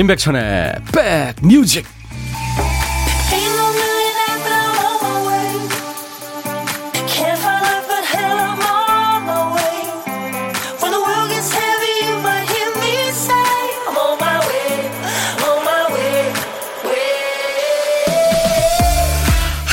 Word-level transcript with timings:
임백천의 0.00 0.76
백뮤직 1.42 1.84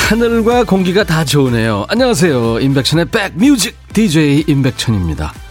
하늘과 0.10 0.66
공기가 0.66 1.06
다 1.06 1.24
좋으네요. 1.24 1.86
안녕하세요. 1.88 2.60
임백천의 2.60 3.06
백뮤직 3.06 3.78
DJ 3.94 4.44
임백천입니다. 4.46 5.47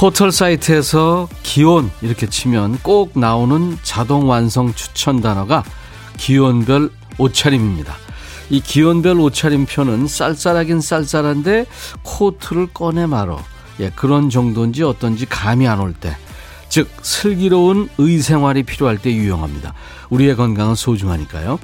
포털 0.00 0.32
사이트에서 0.32 1.28
기온 1.42 1.90
이렇게 2.00 2.26
치면 2.26 2.78
꼭 2.78 3.18
나오는 3.18 3.76
자동 3.82 4.30
완성 4.30 4.72
추천 4.72 5.20
단어가 5.20 5.62
기온별 6.16 6.88
옷차림입니다. 7.18 7.94
이 8.48 8.62
기온별 8.62 9.20
옷차림 9.20 9.66
표는 9.66 10.06
쌀쌀하긴 10.06 10.80
쌀쌀한데 10.80 11.66
코트를 12.02 12.68
꺼내 12.72 13.04
말어. 13.04 13.42
예, 13.80 13.90
그런 13.94 14.30
정도인지 14.30 14.84
어떤지 14.84 15.26
감이 15.26 15.68
안 15.68 15.80
올 15.80 15.92
때. 15.92 16.16
즉, 16.70 16.88
슬기로운 17.02 17.90
의생활이 17.98 18.62
필요할 18.62 18.96
때 18.96 19.12
유용합니다. 19.12 19.74
우리의 20.08 20.34
건강은 20.34 20.76
소중하니까요. 20.76 21.58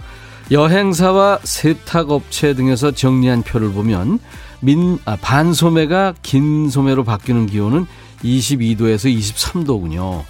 여행사와 0.50 1.38
세탁업체 1.42 2.52
등에서 2.52 2.90
정리한 2.90 3.44
표를 3.44 3.72
보면 3.72 4.18
민, 4.60 4.98
아, 5.06 5.16
반소매가 5.16 6.16
긴 6.22 6.68
소매로 6.68 7.04
바뀌는 7.04 7.46
기온은 7.46 7.86
22도에서 8.22 9.14
23도군요. 9.14 10.24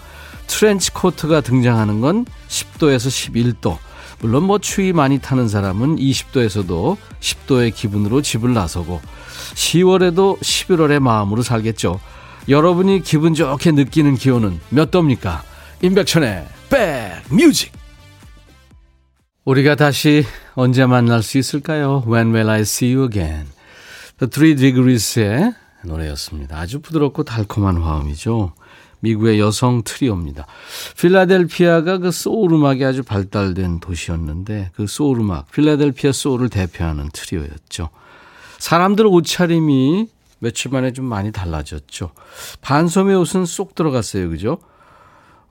트렌치 0.47 0.91
코트가 0.93 1.41
등장하는 1.41 2.01
건 2.01 2.25
10도에서 2.49 3.09
11도. 3.61 3.79
물론 4.21 4.45
뭐 4.45 4.59
추위 4.59 4.93
많이 4.93 5.19
타는 5.19 5.49
사람은 5.49 5.97
20도에서도 5.97 6.97
10도의 7.21 7.75
기분으로 7.75 8.23
집을 8.23 8.55
나서고 8.55 9.01
10월에도 9.55 10.39
11월의 10.41 11.01
마음으로 11.01 11.43
살겠죠. 11.43 12.01
여러분이 12.49 13.03
기분 13.03 13.35
좋게 13.35 13.73
느끼는 13.73 14.15
기온은 14.15 14.61
몇 14.71 14.91
도입니까? 14.91 15.43
임백천의 15.83 16.47
백뮤직 16.71 17.73
우리가 19.45 19.75
다시 19.75 20.25
언제 20.55 20.87
만날 20.87 21.23
수 21.23 21.39
있을까요? 21.39 22.03
When 22.07 22.35
will 22.35 22.49
I 22.49 22.61
see 22.63 22.95
you 22.95 23.05
again? 23.05 23.47
The 24.19 24.31
Three 24.31 24.57
Degrees의 24.57 25.55
노래였습니다. 25.87 26.59
아주 26.59 26.81
부드럽고 26.81 27.25
달콤한 27.25 27.79
화음이죠. 27.79 28.53
미국의 29.01 29.39
여성 29.39 29.83
트리오입니다. 29.85 30.47
필라델피아가 30.99 31.99
그 31.99 32.11
소울 32.11 32.53
음악이 32.53 32.85
아주 32.85 33.03
발달된 33.03 33.81
도시였는데 33.81 34.71
그 34.75 34.87
소울 34.87 35.21
음악, 35.21 35.51
필라델피아 35.53 36.13
소울을 36.13 36.49
대표하는 36.49 37.11
트리오였죠. 37.13 37.91
사람들 38.59 39.07
옷차림이 39.07 40.09
며칠 40.39 40.71
만에 40.71 40.93
좀 40.93 41.05
많이 41.05 41.33
달라졌죠. 41.33 42.11
반소매 42.61 43.15
옷은 43.15 43.47
쏙 43.47 43.75
들어갔어요. 43.75 44.29
그죠? 44.31 44.59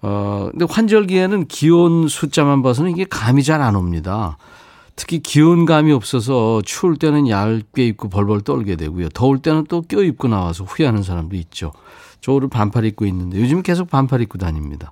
어, 0.01 0.49
근데 0.51 0.65
환절기에는 0.69 1.47
기온 1.47 2.07
숫자만 2.07 2.61
봐서는 2.61 2.91
이게 2.91 3.05
감이 3.05 3.43
잘 3.43 3.61
안 3.61 3.75
옵니다. 3.75 4.37
특히 4.95 5.19
기온감이 5.19 5.91
없어서 5.91 6.61
추울 6.63 6.97
때는 6.97 7.27
얇게 7.29 7.85
입고 7.87 8.09
벌벌 8.09 8.41
떨게 8.41 8.75
되고요. 8.75 9.09
더울 9.09 9.39
때는 9.39 9.65
또 9.67 9.81
껴입고 9.81 10.27
나와서 10.27 10.63
후회하는 10.63 11.03
사람도 11.03 11.35
있죠. 11.35 11.71
저 12.21 12.31
오늘 12.31 12.47
반팔 12.47 12.85
입고 12.85 13.05
있는데 13.05 13.39
요즘 13.39 13.61
계속 13.61 13.89
반팔 13.89 14.21
입고 14.21 14.37
다닙니다. 14.37 14.91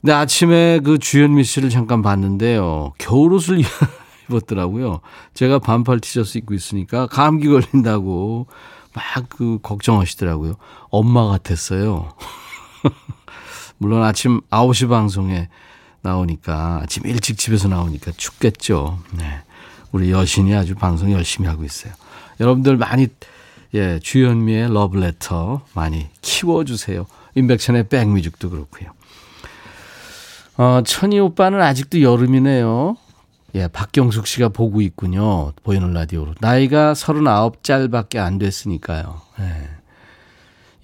근데 0.00 0.12
아침에 0.12 0.80
그 0.80 0.98
주현미 0.98 1.44
씨를 1.44 1.70
잠깐 1.70 2.02
봤는데요. 2.02 2.92
겨울옷을 2.98 3.60
입었더라고요. 4.28 5.00
제가 5.34 5.58
반팔 5.58 6.00
티셔츠 6.00 6.38
입고 6.38 6.54
있으니까 6.54 7.06
감기 7.06 7.48
걸린다고 7.48 8.46
막 8.94 9.28
그 9.28 9.58
걱정하시더라고요. 9.62 10.54
엄마 10.90 11.26
같았어요. 11.26 12.12
물론 13.78 14.02
아침 14.02 14.40
9시 14.50 14.88
방송에 14.88 15.48
나오니까 16.04 16.80
아침 16.82 17.04
일찍 17.06 17.38
집에서 17.38 17.66
나오니까 17.68 18.12
춥겠죠. 18.16 19.00
네. 19.16 19.40
우리 19.90 20.10
여신이 20.10 20.54
아주 20.54 20.74
방송 20.74 21.10
열심히 21.12 21.48
하고 21.48 21.64
있어요. 21.64 21.92
여러분들 22.40 22.76
많이 22.76 23.08
예, 23.74 23.98
주현미의 23.98 24.72
러브레터 24.72 25.62
많이 25.74 26.06
키워주세요. 26.20 27.06
임백천의 27.34 27.88
백뮤직도 27.88 28.50
그렇고요. 28.50 28.90
어, 30.56 30.82
천희 30.86 31.18
오빠는 31.18 31.60
아직도 31.60 32.02
여름이네요. 32.02 32.96
예, 33.56 33.68
박경숙 33.68 34.26
씨가 34.26 34.50
보고 34.50 34.80
있군요. 34.80 35.52
보이는 35.64 35.92
라디오로. 35.92 36.34
나이가 36.40 36.94
39 36.94 37.62
짤밖에 37.62 38.18
안 38.18 38.38
됐으니까요. 38.38 39.20
예. 39.40 39.68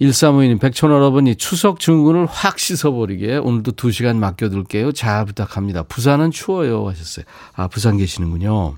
1352님, 0.01 0.59
백천 0.59 0.89
여러분이 0.89 1.35
추석 1.35 1.79
증후군을 1.79 2.25
확 2.25 2.57
씻어버리게 2.57 3.37
오늘도 3.37 3.73
2시간 3.73 4.17
맡겨둘게요. 4.17 4.93
잘 4.93 5.25
부탁합니다. 5.25 5.83
부산은 5.83 6.31
추워요. 6.31 6.89
하셨어요. 6.89 7.23
아, 7.53 7.67
부산 7.67 7.97
계시는군요. 7.97 8.77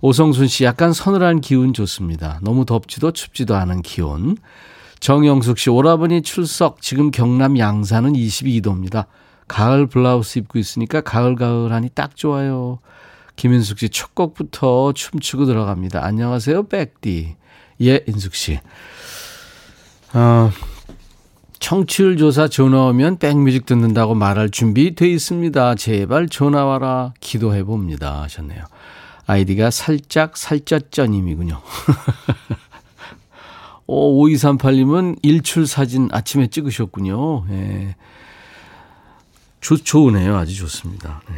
오성순 0.00 0.46
씨, 0.46 0.62
약간 0.62 0.92
서늘한 0.92 1.40
기운 1.40 1.72
좋습니다. 1.72 2.38
너무 2.42 2.64
덥지도 2.64 3.10
춥지도 3.10 3.56
않은 3.56 3.82
기온. 3.82 4.36
정영숙 5.00 5.58
씨, 5.58 5.70
오라버니 5.70 6.22
출석. 6.22 6.82
지금 6.82 7.10
경남 7.10 7.58
양산은 7.58 8.12
22도입니다. 8.12 9.06
가을 9.48 9.88
블라우스 9.88 10.38
입고 10.38 10.60
있으니까 10.60 11.00
가을가을하니 11.00 11.90
딱 11.96 12.14
좋아요. 12.14 12.78
김인숙 13.34 13.80
씨, 13.80 13.88
첫 13.88 14.14
곡부터 14.14 14.92
춤추고 14.92 15.46
들어갑니다. 15.46 16.04
안녕하세요, 16.04 16.68
백디. 16.68 17.34
예, 17.82 18.04
인숙 18.06 18.36
씨. 18.36 18.60
어, 20.14 20.50
청취율 21.58 22.16
조사 22.16 22.48
전화 22.48 22.86
오면 22.86 23.18
백뮤직 23.18 23.66
듣는다고 23.66 24.14
말할 24.14 24.50
준비 24.50 24.94
돼 24.94 25.08
있습니다. 25.08 25.74
제발 25.74 26.28
전화 26.28 26.64
와라. 26.64 27.12
기도해 27.20 27.64
봅니다. 27.64 28.22
하셨네요. 28.22 28.64
아이디가 29.26 29.70
살짝 29.70 30.34
살쪘쩌님이군요. 30.34 31.60
오, 33.86 34.24
5238님은 34.24 35.18
일출 35.22 35.66
사진 35.66 36.08
아침에 36.12 36.48
찍으셨군요. 36.48 37.46
예. 37.50 37.96
좋, 39.60 39.76
좋으네요. 39.76 40.36
아주 40.36 40.54
좋습니다. 40.54 41.22
네. 41.30 41.36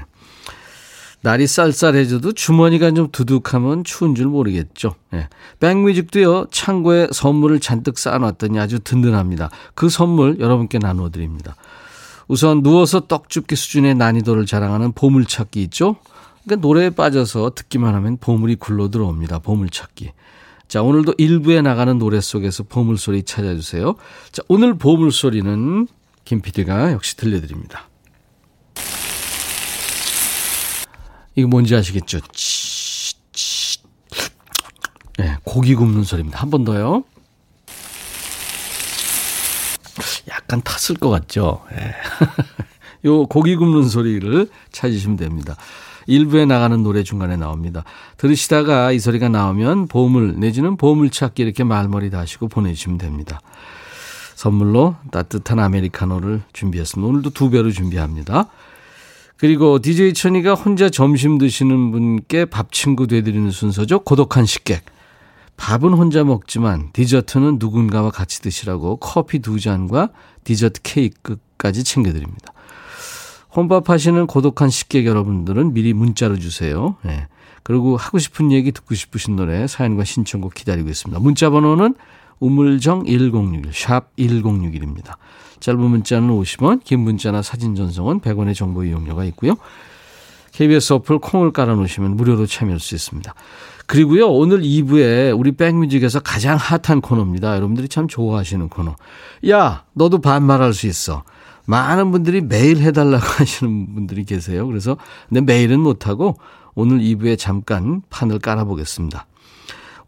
날이 1.22 1.46
쌀쌀해져도 1.46 2.32
주머니가 2.32 2.92
좀 2.92 3.08
두둑하면 3.10 3.84
추운 3.84 4.14
줄 4.14 4.26
모르겠죠. 4.26 4.94
예. 5.12 5.28
백뮤직도요, 5.58 6.46
창고에 6.50 7.08
선물을 7.12 7.60
잔뜩 7.60 7.98
쌓아놨더니 7.98 8.58
아주 8.58 8.80
든든합니다. 8.80 9.50
그 9.74 9.88
선물 9.88 10.40
여러분께 10.40 10.78
나눠드립니다. 10.78 11.56
우선 12.26 12.62
누워서 12.62 13.00
떡죽기 13.00 13.56
수준의 13.56 13.96
난이도를 13.96 14.46
자랑하는 14.46 14.92
보물찾기 14.92 15.62
있죠? 15.64 15.96
그러니까 16.44 16.66
노래에 16.66 16.90
빠져서 16.90 17.52
듣기만 17.54 17.94
하면 17.96 18.16
보물이 18.16 18.56
굴러 18.56 18.88
들어옵니다. 18.88 19.40
보물찾기. 19.40 20.12
자, 20.68 20.82
오늘도 20.82 21.14
일부에 21.18 21.60
나가는 21.60 21.98
노래 21.98 22.20
속에서 22.20 22.62
보물소리 22.62 23.24
찾아주세요. 23.24 23.96
자, 24.30 24.42
오늘 24.48 24.74
보물소리는 24.74 25.88
김 26.24 26.40
PD가 26.40 26.92
역시 26.92 27.16
들려드립니다. 27.16 27.89
이거 31.40 31.48
뭔지 31.48 31.74
아시겠죠? 31.74 32.20
치, 32.32 33.14
치. 33.32 33.78
네, 35.18 35.36
고기 35.44 35.74
굽는 35.74 36.04
소리입니다. 36.04 36.38
한 36.40 36.50
번 36.50 36.64
더요. 36.64 37.04
약간 40.28 40.60
탔을 40.62 40.96
것 40.96 41.10
같죠? 41.10 41.62
네. 41.70 41.94
요 43.06 43.26
고기 43.26 43.56
굽는 43.56 43.88
소리를 43.88 44.48
찾으시면 44.72 45.16
됩니다. 45.16 45.56
일부에 46.06 46.44
나가는 46.46 46.82
노래 46.82 47.02
중간에 47.02 47.36
나옵니다. 47.36 47.84
들으시다가 48.16 48.92
이 48.92 48.98
소리가 48.98 49.28
나오면 49.28 49.88
보물 49.88 50.34
내지는 50.38 50.76
보물찾기 50.76 51.42
이렇게 51.42 51.64
말머리 51.64 52.10
다시고 52.10 52.48
보내주시면 52.48 52.98
됩니다. 52.98 53.40
선물로 54.34 54.96
따뜻한 55.12 55.58
아메리카노를 55.58 56.42
준비했습니다. 56.52 57.08
오늘도 57.08 57.30
두 57.30 57.50
배로 57.50 57.70
준비합니다. 57.70 58.46
그리고 59.40 59.78
DJ 59.78 60.12
천이가 60.12 60.52
혼자 60.52 60.90
점심 60.90 61.38
드시는 61.38 61.92
분께 61.92 62.44
밥 62.44 62.72
친구 62.72 63.06
되드리는 63.06 63.50
순서죠. 63.50 64.00
고독한 64.00 64.44
식객. 64.44 64.84
밥은 65.56 65.94
혼자 65.94 66.24
먹지만 66.24 66.90
디저트는 66.92 67.56
누군가와 67.58 68.10
같이 68.10 68.42
드시라고 68.42 68.96
커피 68.96 69.38
두 69.38 69.58
잔과 69.58 70.10
디저트 70.44 70.82
케이크까지 70.82 71.84
챙겨드립니다. 71.84 72.52
혼밥 73.56 73.88
하시는 73.88 74.26
고독한 74.26 74.68
식객 74.68 75.06
여러분들은 75.06 75.72
미리 75.72 75.94
문자로 75.94 76.38
주세요. 76.38 76.96
네. 77.02 77.26
그리고 77.62 77.96
하고 77.96 78.18
싶은 78.18 78.52
얘기 78.52 78.72
듣고 78.72 78.94
싶으신 78.94 79.36
노래 79.36 79.66
사연과 79.66 80.04
신청곡 80.04 80.52
기다리고 80.52 80.90
있습니다. 80.90 81.18
문자 81.18 81.48
번호는 81.48 81.94
우물정 82.40 83.06
1061, 83.06 83.72
샵 83.72 84.14
1061입니다. 84.16 85.14
짧은 85.60 85.80
문자는 85.80 86.28
50원, 86.28 86.82
긴 86.82 87.00
문자나 87.00 87.42
사진 87.42 87.74
전송은 87.74 88.20
100원의 88.20 88.54
정보 88.54 88.84
이용료가 88.84 89.24
있고요. 89.26 89.54
KBS 90.52 90.94
어플 90.94 91.18
콩을 91.18 91.52
깔아놓으시면 91.52 92.16
무료로 92.16 92.46
참여할 92.46 92.80
수 92.80 92.94
있습니다. 92.94 93.32
그리고요, 93.86 94.28
오늘 94.28 94.62
2부에 94.62 95.36
우리 95.36 95.52
백뮤직에서 95.52 96.20
가장 96.20 96.56
핫한 96.56 97.00
코너입니다. 97.00 97.56
여러분들이 97.56 97.88
참 97.88 98.08
좋아하시는 98.08 98.68
코너. 98.68 98.96
야, 99.48 99.84
너도 99.94 100.20
반말할 100.20 100.74
수 100.74 100.86
있어. 100.86 101.24
많은 101.66 102.10
분들이 102.10 102.40
매일 102.40 102.78
해달라고 102.78 103.24
하시는 103.38 103.94
분들이 103.94 104.24
계세요. 104.24 104.66
그래서, 104.66 104.96
근데 105.28 105.40
매일은 105.40 105.80
못하고 105.80 106.36
오늘 106.74 107.00
2부에 107.00 107.38
잠깐 107.38 108.02
판을 108.10 108.38
깔아보겠습니다. 108.38 109.26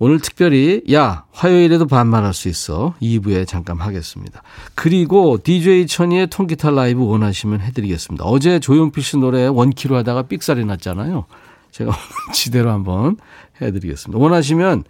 오늘 0.05 0.19
특별히 0.19 0.83
야 0.93 1.27
화요일에도 1.31 1.87
반말할 1.87 2.35
수 2.35 2.49
있어 2.49 2.95
2부에 3.01 3.47
잠깐 3.47 3.79
하겠습니다. 3.79 4.43
그리고 4.75 5.39
DJ 5.41 5.87
천이의 5.87 6.27
통기타 6.27 6.73
라이브 6.73 7.07
원하시면 7.07 7.61
해드리겠습니다. 7.61 8.25
어제 8.25 8.59
조용필 8.59 9.01
씨 9.01 9.17
노래 9.19 9.47
원키로 9.47 9.95
하다가 9.99 10.23
삑살이 10.23 10.65
났잖아요. 10.65 11.27
제가 11.71 11.93
지대로 12.35 12.73
한번 12.73 13.17
해드리겠습니다. 13.61 14.21
원하시면 14.21 14.83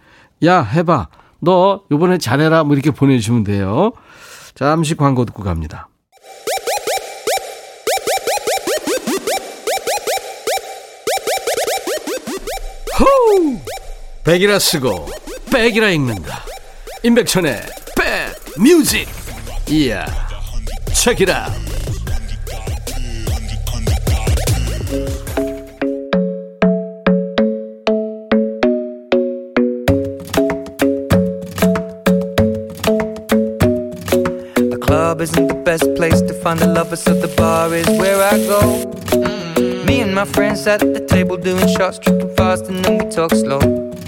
야 0.45 0.63
해봐 0.63 1.09
너 1.41 1.83
요번에 1.91 2.17
잘해라 2.17 2.63
뭐 2.63 2.73
이렇게 2.73 2.89
보내주시면 2.89 3.43
돼요. 3.43 3.91
잠시 4.55 4.95
광고 4.95 5.25
듣고 5.25 5.43
갑니다. 5.43 5.89
백이라 14.24 14.58
쓰고 14.58 15.08
백이라 15.52 15.90
읽는다 15.90 16.44
임백천의 17.02 17.62
백뮤직 18.56 19.08
이야 19.68 20.06
책이라 20.94 21.68
isn't 35.20 35.48
the 35.48 35.62
best 35.64 35.94
place 35.96 36.20
to 36.22 36.32
find 36.42 36.60
the 36.60 36.66
lovers, 36.66 37.02
so 37.02 37.12
the 37.12 37.28
bar 37.36 37.74
is 37.74 37.88
where 37.98 38.22
I 38.22 38.38
go. 38.46 38.60
Mm-hmm. 38.60 39.86
Me 39.86 40.00
and 40.00 40.14
my 40.14 40.24
friends 40.24 40.66
at 40.66 40.80
the 40.80 41.04
table 41.06 41.36
doing 41.36 41.66
shots, 41.68 41.98
tripping 41.98 42.34
fast, 42.36 42.66
and 42.68 42.84
then 42.84 42.98
we 42.98 43.10
talk 43.10 43.32
slow. 43.32 43.58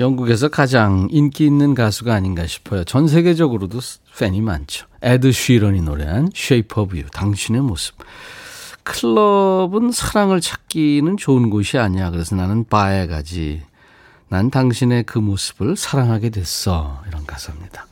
영국에서 0.00 0.48
가장 0.48 1.08
인기 1.10 1.44
있는 1.44 1.74
가수가 1.74 2.12
아닌가 2.12 2.46
싶어요. 2.46 2.84
전 2.84 3.06
세계적으로도 3.06 3.80
팬이 4.18 4.40
많죠. 4.40 4.86
에드 5.02 5.30
쉬런이 5.30 5.82
노래한 5.82 6.30
Shape 6.34 6.82
of 6.82 6.94
You, 6.96 7.08
당신의 7.12 7.60
모습. 7.60 7.96
클럽은 8.82 9.92
사랑을 9.92 10.40
찾기는 10.40 11.18
좋은 11.18 11.50
곳이 11.50 11.78
아니야. 11.78 12.10
그래서 12.10 12.34
나는 12.34 12.64
바에 12.64 13.06
가지. 13.06 13.62
난 14.28 14.50
당신의 14.50 15.04
그 15.04 15.18
모습을 15.18 15.76
사랑하게 15.76 16.30
됐어. 16.30 17.02
이런 17.06 17.26
가사입니다. 17.26 17.86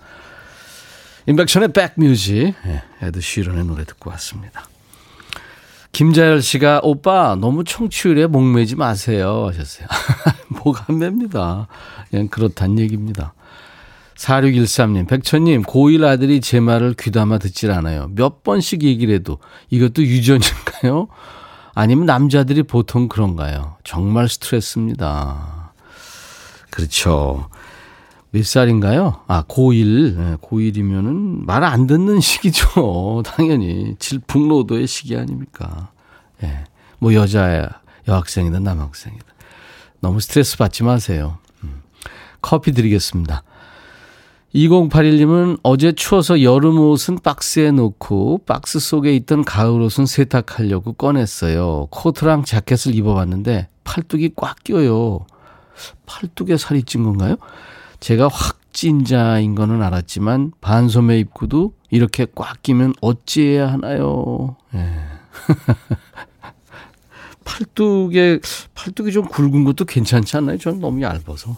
인백션의 1.27 1.73
백뮤직, 1.73 2.55
예, 2.67 2.83
에드 3.03 3.21
쉬런의 3.21 3.65
노래 3.65 3.85
듣고 3.85 4.09
왔습니다. 4.11 4.67
김자열 5.99 6.43
씨가 6.43 6.79
오빠 6.85 7.35
너무 7.35 7.65
청취율에 7.65 8.29
목매지 8.29 8.77
마세요 8.77 9.49
하셨어요. 9.49 9.89
목안 10.47 10.97
맵니다. 10.97 11.67
그냥 12.09 12.29
그렇단 12.29 12.79
얘기입니다. 12.79 13.35
4613님, 14.15 15.09
백천님, 15.09 15.65
고1 15.65 16.05
아들이 16.05 16.41
제 16.41 16.61
말을 16.61 16.95
귀담아 16.97 17.39
듣질 17.39 17.73
않아요. 17.73 18.13
몇 18.15 18.45
번씩 18.45 18.85
얘기를 18.85 19.13
해도 19.13 19.39
이것도 19.71 20.05
유전인가요? 20.05 21.09
아니면 21.75 22.07
남자들이 22.07 22.63
보통 22.63 23.09
그런가요? 23.09 23.75
정말 23.83 24.29
스트레스입니다. 24.29 25.73
그렇죠. 26.71 27.49
몇 28.31 28.45
살인가요? 28.45 29.23
아, 29.27 29.43
고1. 29.45 30.39
고1이면은 30.39 31.45
말 31.47 31.65
안 31.65 31.87
듣는 31.87 32.21
시기죠. 32.21 33.23
당연히. 33.27 33.95
질풍노도의 33.99 34.87
시기 34.87 35.17
아닙니까? 35.17 35.91
예. 36.43 36.65
뭐 36.99 37.15
여자야, 37.15 37.69
여학생이든 38.07 38.63
남학생이든. 38.63 39.27
너무 40.01 40.21
스트레스 40.21 40.57
받지 40.59 40.85
마세요. 40.85 41.39
음. 41.65 41.83
커피 42.41 42.73
드리겠습니다. 42.73 43.43
2081님은 44.55 45.59
어제 45.63 45.93
추워서 45.93 46.43
여름 46.43 46.79
옷은 46.79 47.19
박스에 47.23 47.71
놓고 47.71 48.45
박스 48.47 48.79
속에 48.81 49.15
있던 49.17 49.45
가을 49.45 49.81
옷은 49.81 50.07
세탁하려고 50.07 50.95
꺼냈어요. 50.95 51.89
코트랑 51.91 52.45
자켓을 52.45 52.95
입어봤는데 52.95 53.69
팔뚝이 53.85 54.31
꽉 54.37 54.57
껴요. 54.65 55.27
팔뚝에 56.07 56.57
살이 56.57 56.83
찐 56.83 57.05
건가요? 57.05 57.37
제가 58.01 58.29
확진자인 58.29 59.55
거는 59.55 59.83
알았지만 59.83 60.53
반소매 60.61 61.19
입고도 61.21 61.75
이렇게 61.91 62.27
꽉 62.35 62.63
끼면 62.63 62.95
어찌해야 63.01 63.73
하나요? 63.73 64.57
예. 64.75 64.79
팔뚝에 67.45 68.41
팔뚝이 68.75 69.13
좀 69.13 69.27
굵은 69.27 69.65
것도 69.65 69.85
괜찮지 69.87 70.37
않나요? 70.37 70.59
저는 70.59 70.81
너무 70.81 71.03
얇아서. 71.03 71.57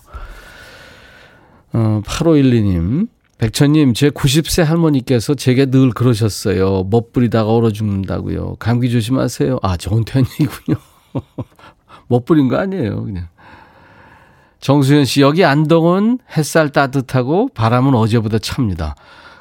어, 1.73 2.03
8512님. 2.05 3.09
백천님, 3.39 3.95
제 3.95 4.11
90세 4.11 4.63
할머니께서 4.65 5.35
제게 5.35 5.65
늘 5.65 5.91
그러셨어요. 5.91 6.85
멋부리다가 6.91 7.51
얼어 7.51 7.71
죽는다고요. 7.71 8.57
감기 8.59 8.91
조심하세요. 8.91 9.59
아, 9.63 9.79
저한테 9.79 10.13
한 10.13 10.27
얘기군요. 10.39 10.79
멋부린 12.09 12.49
거 12.49 12.57
아니에요, 12.59 13.03
그냥. 13.03 13.29
정수현 14.61 15.07
씨, 15.07 15.23
여기 15.23 15.45
안동은 15.45 16.19
햇살 16.37 16.71
따뜻하고 16.71 17.49
바람은 17.55 17.95
어제보다 17.95 18.39
찹니다. 18.39 18.95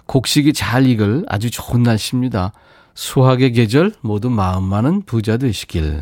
곡식이 0.05 0.53
잘 0.53 0.88
익을 0.88 1.25
아주 1.27 1.51
좋은 1.51 1.83
날씨입니다. 1.83 2.53
수학의 2.95 3.51
계절 3.51 3.93
모두 4.01 4.29
마음만은 4.29 5.03
부자 5.03 5.38
되시길. 5.38 6.01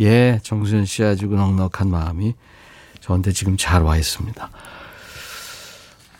예, 0.00 0.40
정수현 0.42 0.86
씨 0.86 1.04
아주 1.04 1.28
그 1.28 1.34
넉넉한 1.34 1.88
마음이 1.90 2.34
저한테 3.00 3.32
지금 3.32 3.56
잘 3.56 3.82
와 3.82 3.96
있습니다. 3.96 4.50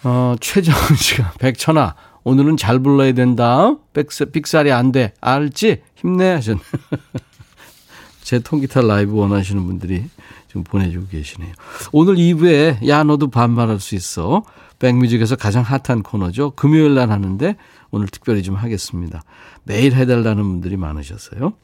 어, 0.05 0.35
최정은 0.41 0.97
씨가, 0.97 1.33
백천아, 1.41 1.95
오늘은 2.25 2.57
잘 2.57 2.79
불러야 2.79 3.13
된다. 3.13 3.75
빅살, 3.95 4.29
빅살이 4.31 4.71
안 4.71 4.93
돼. 4.93 5.13
알지? 5.21 5.83
힘내. 5.95 6.33
하셨네. 6.33 6.61
제 8.23 8.39
통기타 8.39 8.83
라이브 8.83 9.15
원하시는 9.15 9.65
분들이 9.65 10.05
지금 10.53 10.65
보내주고 10.65 11.07
계시네요. 11.07 11.51
오늘 11.93 12.17
2부에 12.17 12.87
야 12.87 13.03
너도 13.05 13.31
반말할 13.31 13.81
수 13.81 13.95
있어. 13.95 14.43
백뮤직에서 14.79 15.37
가장 15.37 15.63
핫한 15.63 16.03
코너죠. 16.03 16.51
금요일 16.51 16.95
날 16.95 17.11
하는데 17.11 17.57
오늘 17.91 18.07
특별히 18.09 18.43
좀 18.43 18.57
하겠습니다. 18.57 19.23
매일 19.65 19.95
해달라는 19.95 20.43
분들이 20.43 20.77
많으셨어요. 20.77 21.55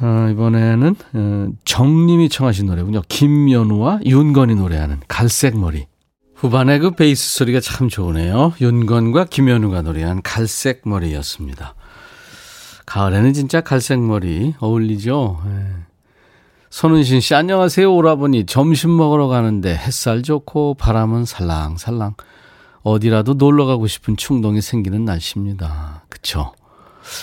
어, 0.00 0.28
이번에는 0.30 0.96
어, 1.14 1.48
정님이 1.64 2.28
청하신 2.28 2.66
노래군요. 2.66 3.00
김연우와 3.08 4.00
윤건이 4.04 4.56
노래하는 4.56 5.00
갈색 5.08 5.56
머리. 5.56 5.86
후반에 6.34 6.80
그 6.80 6.90
베이스 6.90 7.38
소리가 7.38 7.60
참 7.60 7.88
좋으네요. 7.88 8.52
윤건과 8.60 9.26
김연우가 9.26 9.80
노래한 9.80 10.20
갈색 10.20 10.82
머리였습니다. 10.84 11.76
가을에는 12.84 13.32
진짜 13.32 13.62
갈색 13.62 14.00
머리 14.00 14.54
어울리죠. 14.58 15.40
예. 15.46 15.83
손은신 16.74 17.20
씨, 17.20 17.36
안녕하세요, 17.36 17.94
오라버니. 17.94 18.46
점심 18.46 18.96
먹으러 18.96 19.28
가는데 19.28 19.76
햇살 19.76 20.24
좋고 20.24 20.74
바람은 20.74 21.24
살랑살랑. 21.24 22.16
어디라도 22.82 23.34
놀러 23.34 23.64
가고 23.64 23.86
싶은 23.86 24.16
충동이 24.16 24.60
생기는 24.60 25.04
날씨입니다. 25.04 26.02
그쵸? 26.08 26.52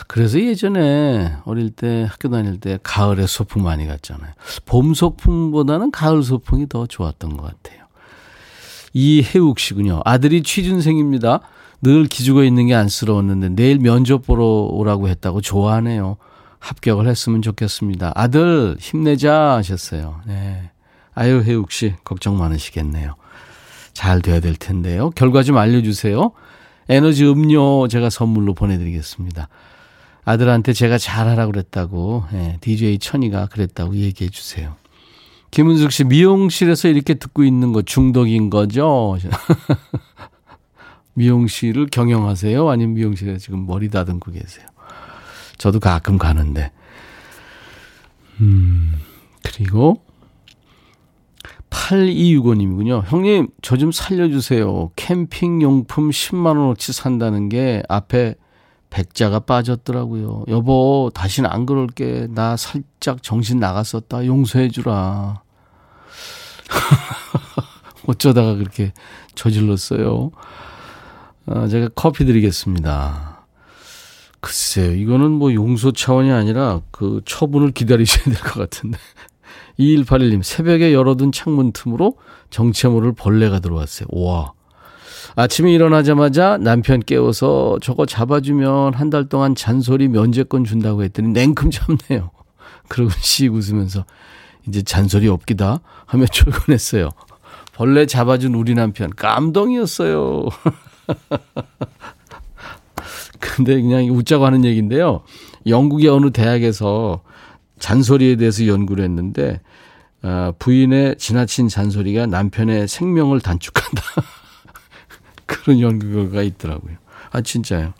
그래서 0.07 0.39
예전에 0.39 1.35
어릴 1.43 1.69
때 1.71 2.07
학교 2.09 2.29
다닐 2.29 2.61
때 2.61 2.79
가을에 2.81 3.27
소풍 3.27 3.61
많이 3.61 3.85
갔잖아요. 3.87 4.31
봄 4.65 4.93
소풍보다는 4.93 5.91
가을 5.91 6.23
소풍이 6.23 6.69
더 6.69 6.87
좋았던 6.87 7.35
것 7.35 7.43
같아요. 7.43 7.83
이혜욱 8.93 9.59
씨군요. 9.59 9.99
아들이 10.05 10.43
취준생입니다. 10.43 11.41
늘 11.81 12.05
기죽어 12.05 12.45
있는 12.45 12.67
게 12.67 12.75
안쓰러웠는데 12.75 13.49
내일 13.49 13.79
면접 13.79 14.25
보러 14.25 14.45
오라고 14.45 15.09
했다고 15.09 15.41
좋아하네요. 15.41 16.15
합격을 16.61 17.07
했으면 17.07 17.41
좋겠습니다. 17.41 18.13
아들, 18.15 18.77
힘내자 18.79 19.55
하셨어요. 19.55 20.21
네. 20.25 20.69
아유, 21.13 21.41
혜욱 21.43 21.71
씨, 21.71 21.95
걱정 22.03 22.37
많으시겠네요. 22.37 23.15
잘 23.93 24.21
돼야 24.21 24.39
될 24.39 24.55
텐데요. 24.55 25.09
결과 25.09 25.43
좀 25.43 25.57
알려주세요. 25.57 26.31
에너지 26.87 27.25
음료 27.25 27.87
제가 27.87 28.09
선물로 28.09 28.53
보내드리겠습니다. 28.53 29.49
아들한테 30.23 30.73
제가 30.73 30.97
잘하라고 30.97 31.51
그랬다고, 31.51 32.25
네, 32.31 32.57
DJ 32.61 32.99
천이가 32.99 33.47
그랬다고 33.47 33.95
얘기해 33.95 34.29
주세요. 34.29 34.75
김은숙 35.49 35.91
씨, 35.91 36.03
미용실에서 36.03 36.87
이렇게 36.87 37.15
듣고 37.15 37.43
있는 37.43 37.73
거 37.73 37.81
중독인 37.81 38.49
거죠? 38.51 39.17
미용실을 41.15 41.87
경영하세요? 41.91 42.69
아니면 42.69 42.93
미용실에 42.93 43.37
지금 43.37 43.65
머리 43.65 43.89
다듬고 43.89 44.31
계세요? 44.31 44.65
저도 45.61 45.79
가끔 45.79 46.17
가는데. 46.17 46.71
음, 48.39 48.95
그리고 49.43 50.01
8265님이군요. 51.69 53.03
형님, 53.05 53.49
저 53.61 53.77
좀 53.77 53.91
살려주세요. 53.91 54.89
캠핑용품 54.95 56.09
10만원어치 56.09 56.93
산다는 56.93 57.47
게 57.47 57.83
앞에 57.89 58.33
백자가 58.89 59.41
빠졌더라고요. 59.41 60.45
여보, 60.47 61.11
다시는 61.13 61.47
안 61.47 61.67
그럴게. 61.67 62.29
나 62.31 62.57
살짝 62.57 63.21
정신 63.21 63.59
나갔었다. 63.59 64.25
용서해주라. 64.25 65.43
어쩌다가 68.07 68.55
그렇게 68.55 68.93
저질렀어요. 69.35 70.31
아, 71.45 71.67
제가 71.67 71.89
커피 71.93 72.25
드리겠습니다. 72.25 73.30
글쎄요, 74.41 74.93
이거는 74.93 75.31
뭐 75.31 75.53
용서 75.53 75.91
차원이 75.91 76.31
아니라 76.31 76.81
그 76.91 77.21
처분을 77.25 77.71
기다리셔야 77.71 78.23
될 78.25 78.35
것 78.35 78.53
같은데. 78.59 78.97
2181님, 79.79 80.43
새벽에 80.43 80.93
열어둔 80.93 81.31
창문 81.31 81.71
틈으로 81.71 82.17
정체 82.49 82.87
모를 82.87 83.13
벌레가 83.13 83.59
들어왔어요. 83.59 84.07
와. 84.11 84.51
아침에 85.35 85.71
일어나자마자 85.71 86.57
남편 86.57 86.99
깨워서 86.99 87.77
저거 87.81 88.05
잡아주면 88.05 88.95
한 88.95 89.09
달 89.09 89.29
동안 89.29 89.55
잔소리 89.55 90.07
면제권 90.07 90.65
준다고 90.65 91.03
했더니 91.03 91.29
냉큼 91.29 91.69
참네요. 91.71 92.31
그러고 92.89 93.11
씩 93.21 93.53
웃으면서 93.53 94.05
이제 94.67 94.81
잔소리 94.81 95.27
없기다 95.29 95.79
하며 96.05 96.25
출근했어요. 96.31 97.09
벌레 97.73 98.05
잡아준 98.05 98.55
우리 98.55 98.73
남편 98.73 99.09
감동이었어요. 99.11 100.47
근데 103.41 103.81
그냥 103.81 104.05
웃자고 104.05 104.45
하는 104.45 104.63
얘기인데요. 104.63 105.23
영국의 105.67 106.07
어느 106.07 106.31
대학에서 106.31 107.21
잔소리에 107.79 108.37
대해서 108.37 108.67
연구를 108.67 109.03
했는데 109.03 109.59
어, 110.23 110.53
부인의 110.59 111.17
지나친 111.17 111.67
잔소리가 111.67 112.27
남편의 112.27 112.87
생명을 112.87 113.41
단축한다. 113.41 114.01
그런 115.47 115.79
연구가 115.81 116.43
있더라고요. 116.43 116.95
아 117.31 117.41
진짜요. 117.41 117.93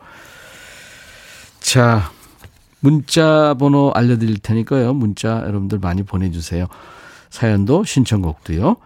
자 1.60 2.12
문자 2.80 3.56
번호 3.56 3.92
알려드릴 3.94 4.38
테니까요. 4.38 4.94
문자 4.94 5.42
여러분들 5.42 5.80
많이 5.80 6.04
보내주세요. 6.04 6.68
사연도 7.30 7.84
신청곡도요. 7.84 8.78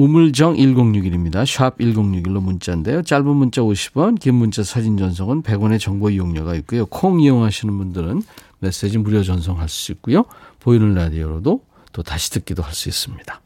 우물정 0.00 0.54
1061입니다. 0.56 1.44
샵 1.44 1.76
1061로 1.76 2.42
문자인데요. 2.42 3.02
짧은 3.02 3.26
문자 3.26 3.60
50원, 3.60 4.18
긴 4.18 4.34
문자 4.36 4.62
사진 4.62 4.96
전송은 4.96 5.42
100원의 5.42 5.78
정보 5.78 6.08
이용료가 6.08 6.54
있고요. 6.56 6.86
콩 6.86 7.20
이용하시는 7.20 7.76
분들은 7.76 8.22
메시지 8.60 8.96
무료 8.96 9.22
전송할 9.22 9.68
수 9.68 9.92
있고요. 9.92 10.24
보이는 10.60 10.94
라디오로도 10.94 11.62
또 11.92 12.02
다시 12.02 12.30
듣기도 12.30 12.62
할 12.62 12.72
수 12.72 12.88
있습니다. 12.88 13.40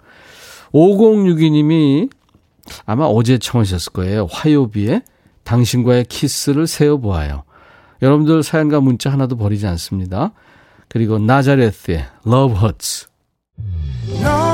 5062님이 0.73 2.09
아마 2.87 3.05
어제 3.05 3.39
청하셨을 3.39 3.93
거예요. 3.93 4.29
화요비에 4.31 5.03
당신과의 5.43 6.05
키스를 6.05 6.69
세어보아요. 6.69 7.43
여러분들 8.01 8.45
사연과 8.45 8.81
문자 8.81 9.11
하나도 9.11 9.37
버리지 9.37 9.67
않습니다. 9.67 10.33
그리고 10.89 11.19
나자레스의 11.19 12.07
Love 12.27 12.59
Hurts. 12.59 13.09
너 14.23 14.54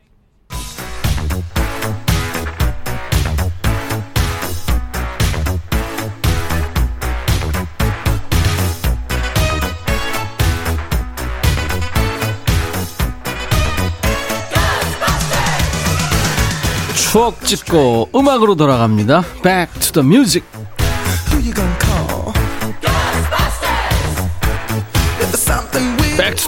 추억 17.11 17.43
찍고 17.43 18.11
음악으로 18.15 18.55
돌아갑니다. 18.55 19.25
Back 19.43 19.81
to 19.81 19.91
the 19.91 20.07
music. 20.07 20.47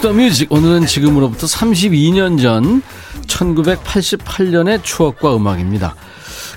The 0.00 0.14
music. 0.16 0.46
오늘은 0.48 0.86
지금으로부터 0.86 1.46
32년 1.46 2.40
전 2.40 2.80
1988년의 3.26 4.82
추억과 4.82 5.36
음악입니다. 5.36 5.96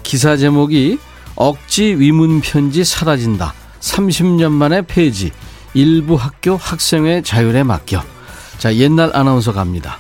기사 0.04 0.38
제목이 0.38 1.00
억지 1.36 1.84
위문 1.98 2.40
편지 2.40 2.86
사라진다. 2.86 3.54
30년 3.82 4.54
만에 4.54 4.84
폐지. 4.84 5.32
일부 5.74 6.16
학교 6.16 6.56
학생회 6.56 7.24
자율에 7.24 7.64
맡겨. 7.64 8.02
자, 8.58 8.74
옛날 8.76 9.12
아나운서 9.14 9.52
갑니다. 9.52 9.98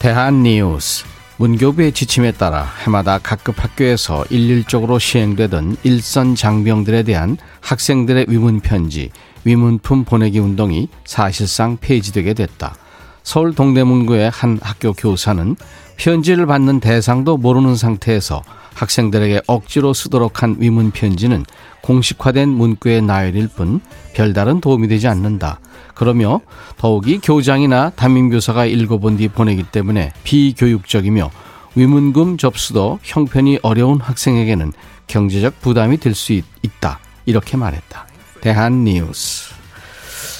대한 0.00 0.42
뉴스. 0.42 1.04
문교부의 1.38 1.92
지침에 1.92 2.32
따라 2.32 2.66
해마다 2.84 3.18
각급 3.18 3.62
학교에서 3.62 4.24
일률적으로 4.30 4.98
시행되던 4.98 5.76
일선 5.82 6.34
장병들에 6.34 7.02
대한 7.02 7.36
학생들의 7.60 8.26
위문 8.28 8.60
편지, 8.60 9.10
위문품 9.44 10.04
보내기 10.04 10.38
운동이 10.38 10.88
사실상 11.04 11.76
폐지되게 11.76 12.32
됐다. 12.32 12.74
서울 13.22 13.54
동대문구의 13.54 14.30
한 14.30 14.58
학교 14.62 14.94
교사는 14.94 15.56
편지를 15.98 16.46
받는 16.46 16.80
대상도 16.80 17.36
모르는 17.36 17.76
상태에서 17.76 18.42
학생들에게 18.74 19.42
억지로 19.46 19.92
쓰도록 19.92 20.42
한 20.42 20.56
위문 20.58 20.90
편지는 20.90 21.44
공식화된 21.86 22.48
문구의 22.48 23.02
나열일 23.02 23.48
뿐 23.48 23.80
별다른 24.12 24.60
도움이 24.60 24.88
되지 24.88 25.06
않는다. 25.06 25.60
그러며 25.94 26.40
더욱이 26.76 27.20
교장이나 27.22 27.90
담임교사가 27.90 28.66
읽어본 28.66 29.18
뒤 29.18 29.28
보내기 29.28 29.62
때문에 29.62 30.12
비교육적이며 30.24 31.30
위문금 31.76 32.38
접수도 32.38 32.98
형편이 33.02 33.60
어려운 33.62 34.00
학생에게는 34.00 34.72
경제적 35.06 35.60
부담이 35.60 35.98
될 35.98 36.14
수 36.14 36.32
있다. 36.32 36.98
이렇게 37.24 37.56
말했다. 37.56 38.06
대한뉴스. 38.40 39.54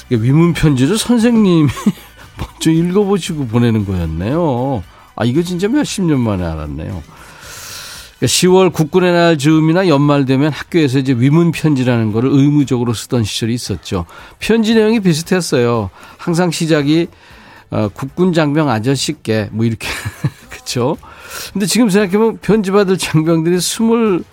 위문 0.09 0.53
편지를 0.53 0.97
선생님이 0.97 1.69
먼저 2.37 2.71
읽어보시고 2.71 3.47
보내는 3.47 3.85
거였네요. 3.85 4.83
아, 5.15 5.25
이거 5.25 5.41
진짜 5.41 5.67
몇십 5.69 6.03
년 6.05 6.19
만에 6.19 6.43
알았네요. 6.43 7.01
10월 8.21 8.73
국군의 8.73 9.13
날 9.13 9.37
즈음이나 9.37 9.87
연말 9.87 10.25
되면 10.25 10.51
학교에서 10.51 10.97
이제 10.97 11.13
위문 11.13 11.51
편지라는 11.51 12.11
거를 12.11 12.31
의무적으로 12.31 12.93
쓰던 12.93 13.23
시절이 13.23 13.53
있었죠. 13.53 14.05
편지 14.39 14.73
내용이 14.73 14.99
비슷했어요. 15.01 15.91
항상 16.17 16.49
시작이 16.49 17.07
어, 17.69 17.89
국군 17.93 18.33
장병 18.33 18.69
아저씨께 18.69 19.49
뭐 19.51 19.65
이렇게 19.65 19.87
그렇죠. 20.49 20.97
근데 21.53 21.65
지금 21.67 21.89
생각해보면 21.89 22.39
편지 22.41 22.71
받을 22.71 22.97
장병들이 22.97 23.59
스물 23.59 24.23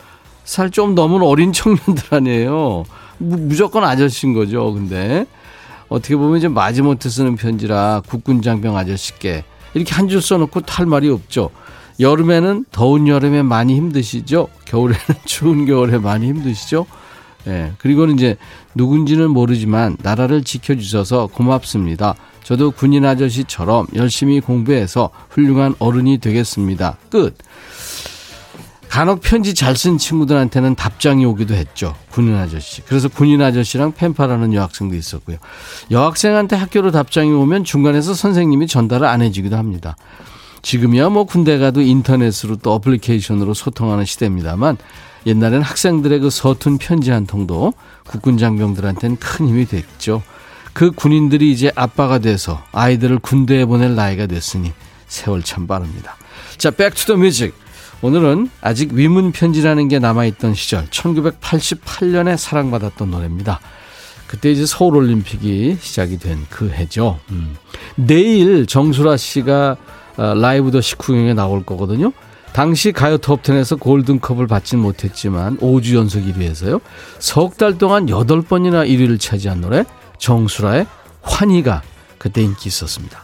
살좀 0.45 0.95
넘은 0.95 1.23
어린 1.23 1.53
청년들 1.53 2.05
아니에요. 2.11 2.85
무, 3.19 3.37
무조건 3.37 3.85
아저씨인 3.85 4.33
거죠. 4.33 4.73
근데 4.73 5.27
어떻게 5.89 6.17
보면 6.17 6.39
이제 6.39 6.49
마지못해 6.49 7.09
쓰는 7.11 7.37
편지라 7.37 8.03
국군 8.09 8.41
장병 8.41 8.77
아저씨께 8.77 9.45
이렇게 9.75 9.93
한 9.93 10.09
줄 10.09 10.23
써놓고 10.23 10.61
탈 10.63 10.87
말이 10.87 11.11
없죠. 11.11 11.51
여름에는 12.01 12.67
더운 12.73 13.09
여름에 13.09 13.43
많이 13.43 13.77
힘드시죠? 13.77 14.49
겨울에는 14.65 15.01
추운 15.25 15.67
겨울에 15.67 15.99
많이 15.99 16.27
힘드시죠? 16.29 16.87
예. 17.47 17.73
그리고는 17.79 18.15
이제 18.15 18.37
누군지는 18.75 19.31
모르지만 19.31 19.97
나라를 20.03 20.45
지켜주셔서 20.45 21.29
고맙습니다. 21.29 22.15
저도 22.43 22.71
군인 22.73 23.05
아저씨처럼 23.05 23.87
열심히 23.95 24.41
공부해서 24.41 25.11
훌륭한 25.31 25.75
어른이 25.79 26.19
되겠습니다. 26.19 26.97
끝. 27.11 27.37
간혹 28.89 29.23
편지 29.23 29.55
잘 29.55 29.75
쓴 29.75 29.99
친구들한테는 29.99 30.77
답장이 30.77 31.25
오기도 31.25 31.55
했죠. 31.55 31.97
군인 32.13 32.37
아저씨. 32.37 32.81
그래서 32.83 33.09
군인 33.09 33.43
아저씨랑 33.43 33.93
펜팔하는 33.93 34.55
여학생도 34.55 34.95
있었고요. 34.95 35.39
여학생한테 35.91 36.55
학교로 36.55 36.93
답장이 36.93 37.33
오면 37.33 37.65
중간에서 37.65 38.15
선생님이 38.15 38.69
전달을 38.69 39.07
안 39.07 39.21
해주기도 39.21 39.57
합니다. 39.57 39.97
지금이야 40.65 41.11
뭐 41.11 41.25
군대 41.25 41.59
가도 41.59 41.83
인터넷으로 41.83 42.57
또 42.57 42.73
어플리케이션으로 42.73 43.55
소통하는 43.55 44.05
시대입니다만 44.07 44.79
옛날엔 45.27 45.63
학생들의 45.63 46.19
그 46.21 46.31
서툰 46.31 46.79
편지 46.79 47.11
한 47.11 47.27
통도 47.27 47.75
국군 48.07 48.39
장병들한테는 48.39 49.19
큰 49.19 49.49
힘이 49.49 49.67
됐죠. 49.67 50.23
그 50.73 50.91
군인들이 50.91 51.53
이제 51.53 51.71
아빠가 51.77 52.19
돼서 52.19 52.63
아이들을 52.73 53.19
군대에 53.21 53.67
보낼 53.67 53.95
나이가 53.95 54.27
됐으니 54.27 54.73
세월 55.07 55.43
참 55.43 55.67
빠릅니다. 55.67 56.17
자, 56.57 56.71
back 56.71 56.91
to 56.91 57.01
the 57.01 57.17
music. 57.17 57.55
오늘은 58.03 58.51
아직 58.61 58.93
위문 58.93 59.33
편지라는 59.33 59.89
게 59.89 59.99
남아있던 59.99 60.55
시절 60.55 60.87
1988년에 60.87 62.37
사랑받았던 62.37 63.11
노래입니다. 63.11 63.61
그때 64.27 64.51
이제 64.51 64.67
서울 64.67 64.97
올림픽이 64.97 65.77
시작이 65.81 66.19
된 66.19 66.47
그 66.51 66.71
해죠. 66.71 67.21
음. 67.31 67.57
내일 67.97 68.67
정수라 68.67 69.17
씨가 69.17 69.77
어, 69.77 69.77
라이브도 70.17 70.81
식후경에 70.81 71.35
나올 71.35 71.65
거거든요. 71.65 72.13
당시 72.53 72.93
가요 72.93 73.19
톱10에서 73.19 73.81
골든컵을 73.81 74.47
받진 74.47 74.79
못했지만 74.79 75.59
5주 75.59 75.97
연속 75.97 76.21
1위에서요. 76.21 76.81
석 77.19 77.57
달 77.57 77.79
동안 77.79 78.07
8번이나 78.07 78.89
1위를 78.89 79.19
차지한 79.19 79.61
노래 79.61 79.85
정수라의 80.19 80.87
환희가 81.23 81.83
그때 82.19 82.43
인기 82.43 82.69
있었습니다. 82.69 83.24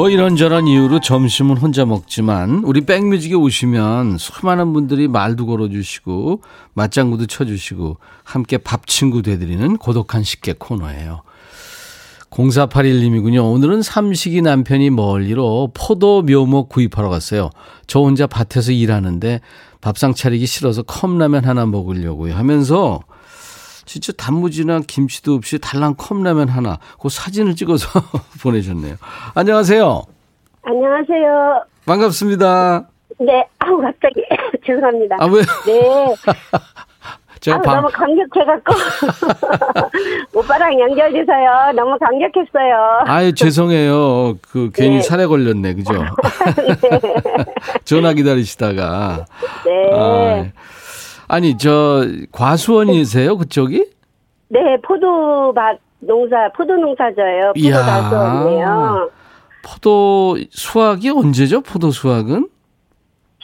뭐 0.00 0.08
이런저런 0.08 0.66
이유로 0.66 1.00
점심은 1.00 1.58
혼자 1.58 1.84
먹지만 1.84 2.62
우리 2.64 2.80
백뮤직에 2.86 3.34
오시면 3.34 4.16
수많은 4.16 4.72
분들이 4.72 5.08
말도 5.08 5.44
걸어주시고 5.44 6.40
맞장구도 6.72 7.26
쳐주시고 7.26 7.98
함께 8.24 8.56
밥 8.56 8.86
친구 8.86 9.20
되드리는 9.20 9.76
고독한 9.76 10.22
식객 10.22 10.58
코너예요. 10.58 11.20
0481님이군요. 12.30 13.52
오늘은 13.52 13.82
삼식이 13.82 14.40
남편이 14.40 14.88
멀리로 14.88 15.72
포도 15.74 16.22
묘목 16.22 16.70
구입하러 16.70 17.10
갔어요. 17.10 17.50
저 17.86 18.00
혼자 18.00 18.26
밭에서 18.26 18.72
일하는데 18.72 19.42
밥상 19.82 20.14
차리기 20.14 20.46
싫어서 20.46 20.82
컵라면 20.82 21.44
하나 21.44 21.66
먹으려고요 21.66 22.34
하면서 22.34 23.00
진짜 23.90 24.12
단무지나 24.12 24.78
김치도 24.86 25.34
없이 25.34 25.58
달랑 25.58 25.96
컵라면 25.96 26.48
하나 26.48 26.78
그 27.00 27.08
사진을 27.08 27.56
찍어서 27.56 27.88
보내셨네요. 28.40 28.94
안녕하세요. 29.34 30.04
안녕하세요. 30.62 31.64
반갑습니다. 31.86 32.86
네, 33.18 33.44
아우 33.58 33.78
갑자기 33.82 34.22
죄송합니다. 34.64 35.16
아 35.18 35.26
왜? 35.26 35.40
네. 35.66 36.14
제가 37.40 37.56
아우, 37.56 37.62
방, 37.62 37.76
너무 37.76 37.88
감격해갖고 37.92 38.74
오빠랑 40.34 40.78
연결돼서요. 40.78 41.72
너무 41.74 41.98
감격했어요. 41.98 43.00
아유 43.06 43.34
죄송해요. 43.34 44.38
그 44.52 44.70
괜히 44.72 44.96
네. 44.98 45.02
살에 45.02 45.26
걸렸네, 45.26 45.74
그죠? 45.74 45.94
전화 47.84 48.12
기다리시다가. 48.12 49.24
네, 49.64 49.90
아, 49.96 50.46
아니 51.30 51.56
저 51.56 52.04
과수원이세요 52.32 53.36
그쪽이? 53.38 53.86
네 54.48 54.58
포도밭 54.82 55.78
농사 56.00 56.50
포도 56.56 56.74
농사져요. 56.74 57.52
포도 57.54 57.60
이야. 57.60 57.76
가수원이에요. 57.78 59.10
포도 59.64 60.36
수확이 60.50 61.08
언제죠? 61.10 61.60
포도 61.60 61.92
수확은? 61.92 62.48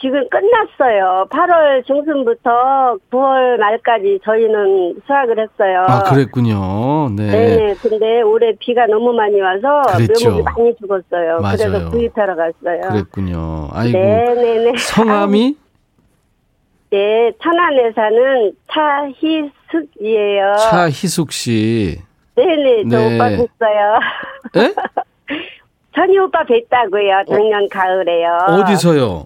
지금 0.01 0.19
끝났어요. 0.29 1.27
8월 1.29 1.85
중순부터 1.87 2.97
9월 3.09 3.57
말까지 3.57 4.19
저희는 4.25 4.99
수확을 5.07 5.39
했어요. 5.39 5.85
아 5.87 6.03
그랬군요. 6.03 7.09
네. 7.15 7.25
네, 7.31 7.73
근데 7.81 8.21
올해 8.21 8.53
비가 8.59 8.85
너무 8.87 9.13
많이 9.13 9.39
와서 9.39 9.83
그랬죠. 9.95 10.29
묘목이 10.29 10.43
많이 10.43 10.75
죽었어요. 10.75 11.39
맞아요. 11.41 11.57
그래서 11.57 11.89
구입하러 11.89 12.35
갔어요. 12.35 12.81
그랬군요. 12.91 13.69
아이고 13.71 13.97
네, 13.97 14.33
네, 14.35 14.71
네. 14.71 14.77
성함이 14.77 15.55
네, 16.89 17.31
천안에 17.43 17.91
사는 17.95 18.51
차희숙이에요. 18.71 20.55
차희숙 20.69 21.31
씨. 21.31 21.97
네네, 22.35 22.83
저 22.89 22.97
네. 22.97 23.15
오빠 23.15 23.29
뵀어요. 23.29 23.99
에? 24.57 24.73
천희 25.95 26.17
오빠 26.19 26.43
뵀다고요, 26.43 27.27
작년 27.27 27.67
가을에요. 27.69 28.37
어디서요? 28.61 29.25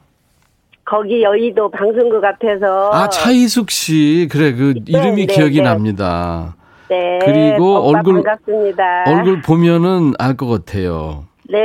거기 0.86 1.22
여의도 1.22 1.70
방송국 1.70 2.24
앞에서. 2.24 2.90
아 2.92 3.10
차희숙 3.10 3.70
씨. 3.70 4.28
그래 4.32 4.54
그 4.54 4.74
이름이 4.88 5.28
네, 5.28 5.34
기억이 5.34 5.58
네. 5.58 5.64
납니다. 5.64 6.56
네. 6.90 7.20
그리고 7.24 7.88
얼굴- 7.90 8.24
반갑습니다. 8.24 9.04
얼굴 9.08 9.42
보면은 9.42 10.14
알 10.18 10.36
것 10.36 10.48
같아요. 10.48 11.26
네. 11.50 11.60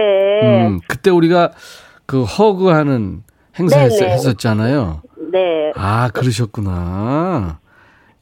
음, 0.66 0.80
그때 0.88 1.10
우리가 1.10 1.52
그 2.04 2.22
허그하는 2.24 3.22
행사 3.58 3.80
했, 3.80 3.88
네네. 3.98 4.12
했었잖아요. 4.12 5.00
네. 5.36 5.72
아, 5.76 6.08
그러셨구나. 6.14 7.58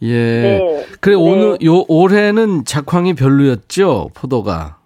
예. 0.02 0.08
네. 0.12 0.86
그래, 1.00 1.14
네. 1.14 1.22
오늘, 1.22 1.58
요, 1.64 1.84
올해는 1.86 2.64
작황이 2.64 3.14
별로였죠? 3.14 4.10
포도가. 4.14 4.78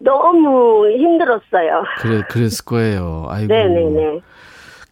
너무 0.00 0.88
힘들었어요. 0.90 1.82
그래, 1.98 2.22
그랬을 2.30 2.64
거예요. 2.64 3.26
아이고. 3.28 3.52
네네네. 3.52 4.20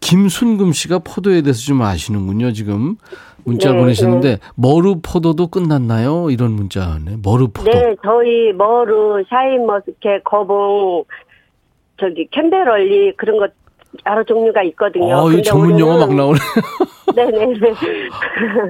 김순금 0.01 0.73
씨가 0.73 0.99
포도에 0.99 1.41
대해서 1.41 1.61
좀 1.61 1.81
아시는군요, 1.81 2.53
지금. 2.53 2.97
문자를 3.45 3.77
네, 3.77 3.83
보내셨는데, 3.83 4.39
머루 4.57 5.01
포도도 5.01 5.47
끝났나요? 5.47 6.31
이런 6.31 6.53
문자네. 6.53 7.19
머루 7.23 7.49
포도. 7.49 7.71
네, 7.71 7.95
저희 8.03 8.53
머루, 8.53 9.25
샤인머스켓, 9.29 10.25
거봉, 10.25 11.05
저기 11.99 12.29
캠벨얼리 12.31 13.15
그런 13.17 13.39
것 13.39 13.53
여러 14.07 14.25
종류가 14.25 14.63
있거든요. 14.65 15.15
어, 15.15 15.29
이 15.29 15.37
근데 15.37 15.43
전문 15.43 15.79
용어 15.79 15.99
막 15.99 16.15
나오네. 16.15 16.39
네네네. 17.15 17.73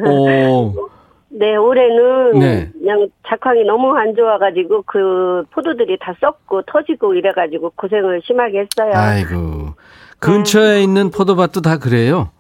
오. 0.09 0.89
네, 1.29 1.55
올해는 1.57 2.39
네. 2.39 2.71
그냥 2.73 3.09
작황이 3.27 3.65
너무 3.65 3.95
안 3.97 4.15
좋아가지고 4.15 4.85
그 4.87 5.45
포도들이 5.51 5.99
다 6.01 6.15
썩고 6.21 6.63
터지고 6.63 7.15
이래가지고 7.15 7.73
고생을 7.77 8.23
심하게 8.25 8.61
했어요. 8.61 8.93
아이고. 8.95 9.75
근처에 10.19 10.83
있는 10.83 11.11
포도밭도 11.11 11.61
다 11.61 11.79
그래요? 11.79 12.31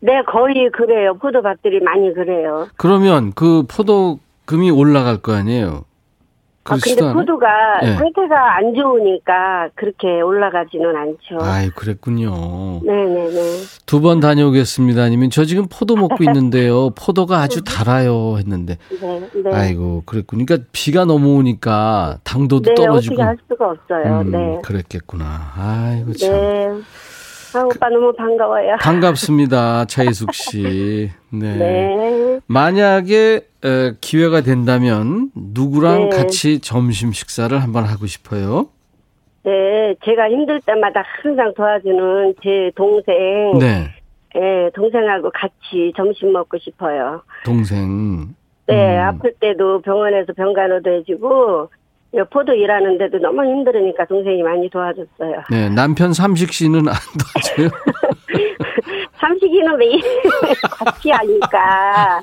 네, 0.00 0.22
거의 0.22 0.70
그래요. 0.70 1.14
포도밭들이 1.14 1.80
많이 1.80 2.12
그래요. 2.12 2.68
그러면 2.76 3.32
그 3.34 3.64
포도금이 3.66 4.70
올라갈 4.70 5.16
거 5.16 5.32
아니에요? 5.32 5.84
아, 6.66 6.76
근데 6.82 7.00
않아요? 7.02 7.14
포도가 7.14 7.46
네. 7.82 7.94
상태가 7.96 8.56
안 8.56 8.74
좋으니까 8.74 9.68
그렇게 9.74 10.20
올라가지는 10.22 10.96
않죠. 10.96 11.38
아이, 11.44 11.68
그랬군요. 11.70 12.80
네네네. 12.82 13.40
두 13.86 14.00
번 14.00 14.20
다녀오겠습니다. 14.20 15.02
아니면 15.02 15.30
저 15.30 15.44
지금 15.44 15.66
포도 15.70 15.96
먹고 15.96 16.16
있는데요. 16.24 16.90
포도가 16.90 17.38
아주 17.42 17.62
달아요. 17.64 18.36
했는데. 18.38 18.78
네, 19.00 19.20
네. 19.34 19.50
아이고, 19.52 20.02
그랬군요. 20.06 20.44
그러니까 20.46 20.66
비가 20.72 21.04
넘어오니까 21.04 22.18
당도도 22.24 22.70
네, 22.70 22.74
떨어지고. 22.74 23.14
어떻게 23.14 23.22
할 23.22 23.36
수가 23.48 23.70
없어요. 23.70 24.20
음, 24.20 24.30
네. 24.30 24.58
그랬겠구나. 24.62 25.52
아이고, 25.56 26.12
참. 26.14 26.30
네. 26.32 26.68
아, 27.54 27.62
오빠 27.64 27.88
너무 27.88 28.12
반가워요. 28.12 28.76
반갑습니다. 28.80 29.84
차희숙 29.88 30.34
씨. 30.34 31.10
네. 31.30 31.56
네. 31.56 32.40
만약에 32.46 33.46
에, 33.64 33.92
기회가 34.00 34.40
된다면 34.40 35.30
누구랑 35.34 36.08
네. 36.10 36.16
같이 36.16 36.60
점심 36.60 37.12
식사를 37.12 37.56
한번 37.56 37.84
하고 37.84 38.06
싶어요? 38.06 38.68
네, 39.44 39.94
제가 40.04 40.28
힘들 40.30 40.60
때마다 40.62 41.02
항상 41.22 41.52
도와주는 41.54 42.34
제 42.42 42.70
동생, 42.74 43.14
네. 43.58 43.90
예, 44.36 44.70
동생하고 44.74 45.30
같이 45.32 45.92
점심 45.96 46.32
먹고 46.32 46.58
싶어요. 46.58 47.22
동생. 47.44 48.34
네, 48.66 48.96
음. 48.96 49.00
아플 49.02 49.34
때도 49.34 49.82
병원에서 49.82 50.32
병간호도 50.32 50.90
해주고, 50.90 51.68
여포도 52.14 52.52
일하는데도 52.52 53.18
너무 53.18 53.44
힘들으니까 53.44 54.04
동생이 54.06 54.42
많이 54.42 54.70
도와줬어요. 54.70 55.42
네, 55.50 55.68
남편 55.70 56.12
삼식 56.12 56.52
씨는 56.52 56.86
안 56.88 56.94
도와줘요? 56.94 57.68
삼식이는 59.20 59.76
매일 59.78 60.00
같이 60.70 61.10
하니까. 61.10 62.20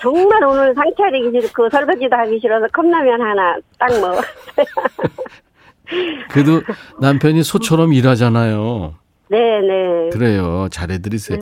정말 0.00 0.42
오늘 0.44 0.74
상 0.74 0.84
차리기 0.98 1.30
싫고 1.40 1.68
설거지도 1.70 2.14
하기 2.16 2.38
싫어서 2.40 2.66
컵라면 2.72 3.20
하나 3.20 3.56
딱 3.78 3.88
먹었어요. 4.00 4.24
그래도 6.30 6.60
남편이 7.00 7.42
소처럼 7.42 7.92
일하잖아요. 7.92 8.94
네네. 9.30 10.10
그래요. 10.12 10.68
잘해드리세요. 10.70 11.38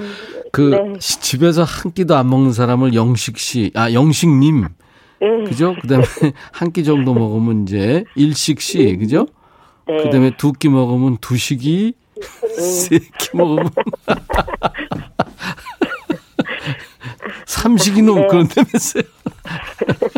그 0.53 0.61
네. 0.71 0.95
시- 1.01 1.21
집에서 1.21 1.63
한 1.65 1.93
끼도 1.93 2.15
안 2.15 2.29
먹는 2.29 2.53
사람을 2.53 2.95
영식 2.95 3.39
씨, 3.39 3.71
아 3.75 3.93
영식님, 3.93 4.67
네. 5.23 5.45
그죠? 5.45 5.75
그다음에 5.81 6.05
한 6.53 6.73
끼 6.73 6.85
정도 6.85 7.15
먹으면 7.15 7.63
이제 7.63 8.05
일식 8.17 8.61
씨, 8.61 8.97
그죠? 8.99 9.27
네. 9.87 9.97
그다음에 10.05 10.37
두 10.37 10.53
끼 10.53 10.69
먹으면 10.69 11.19
두식이, 11.21 11.95
세 12.59 12.99
끼 13.19 13.37
먹으면 13.37 13.71
삼식이 17.47 18.03
넘 18.03 18.21
네. 18.23 18.27
그런다면서요? 18.29 19.03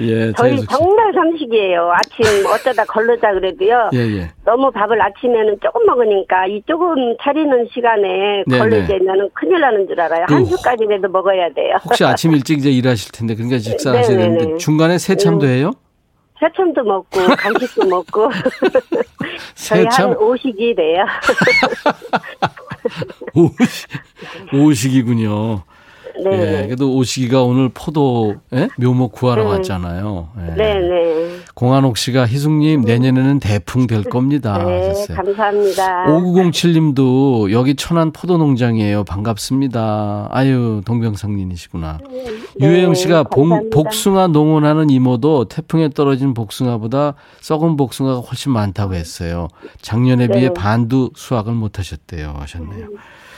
예, 0.00 0.32
저희. 0.32 0.60
정말 0.66 1.12
삼식이에요. 1.14 1.90
아침 1.92 2.24
어쩌다 2.46 2.84
걸르자 2.84 3.32
그래도요. 3.32 3.90
예, 3.94 3.98
예. 3.98 4.30
너무 4.44 4.70
밥을 4.70 5.00
아침에는 5.00 5.58
조금 5.62 5.86
먹으니까 5.86 6.46
이 6.46 6.62
조금 6.66 7.16
차리는 7.22 7.68
시간에 7.72 8.44
네, 8.46 8.58
걸리되면은 8.58 9.30
큰일 9.34 9.60
나는 9.60 9.86
줄 9.86 10.00
알아요. 10.00 10.26
그한 10.26 10.44
주까지라도 10.44 11.08
먹어야 11.08 11.48
돼요. 11.54 11.76
혹시 11.84 12.04
아침 12.04 12.32
일찍 12.32 12.58
이제 12.58 12.70
일하실 12.70 13.12
텐데 13.12 13.34
그러니까 13.34 13.58
식사하셔야 13.58 14.16
네, 14.16 14.16
네, 14.16 14.22
되는데 14.30 14.52
네. 14.52 14.56
중간에 14.58 14.98
세참도 14.98 15.46
음. 15.46 15.50
해요? 15.50 15.72
새참도 16.38 16.84
먹고 16.84 17.18
간식도 17.38 17.86
먹고 17.86 18.30
저희 19.56 19.82
새참? 19.84 20.10
한 20.10 20.16
오식이 20.18 20.74
돼요. 20.74 21.04
오식, 23.34 23.88
오식이군요. 24.52 25.62
네. 26.24 26.62
예, 26.62 26.66
그래도 26.66 26.94
오식이가 26.96 27.42
오늘 27.42 27.68
포도 27.68 28.36
예? 28.54 28.68
묘목 28.78 29.12
구하러 29.12 29.44
네. 29.44 29.48
왔잖아요. 29.50 30.28
예. 30.38 30.54
네 30.54 30.74
네. 30.80 31.38
공한옥 31.60 31.96
씨가 31.96 32.26
희숙님 32.26 32.82
내년에는 32.82 33.40
대풍 33.40 33.86
될 33.86 34.04
겁니다. 34.04 34.58
네, 34.62 34.88
하셨어요. 34.88 35.16
감사합니다. 35.16 36.04
5907님도 36.04 37.50
여기 37.50 37.74
천안 37.76 38.12
포도 38.12 38.36
농장이에요. 38.36 39.04
반갑습니다. 39.04 40.28
아유 40.30 40.82
동병상린이시구나. 40.84 41.98
유혜영 42.60 42.92
씨가 42.92 43.22
봉- 43.24 43.48
네. 43.48 43.70
복숭아 43.70 44.26
농원하는 44.28 44.90
이모도 44.90 45.46
태풍에 45.46 45.88
떨어진 45.88 46.34
복숭아보다 46.34 47.14
썩은 47.40 47.78
복숭아가 47.78 48.20
훨씬 48.20 48.52
많다고 48.52 48.92
했어요. 48.92 49.48
작년에 49.80 50.28
비해 50.28 50.48
네. 50.48 50.52
반도 50.54 51.08
수확을 51.16 51.54
못하셨대요. 51.54 52.34
하셨네요. 52.36 52.88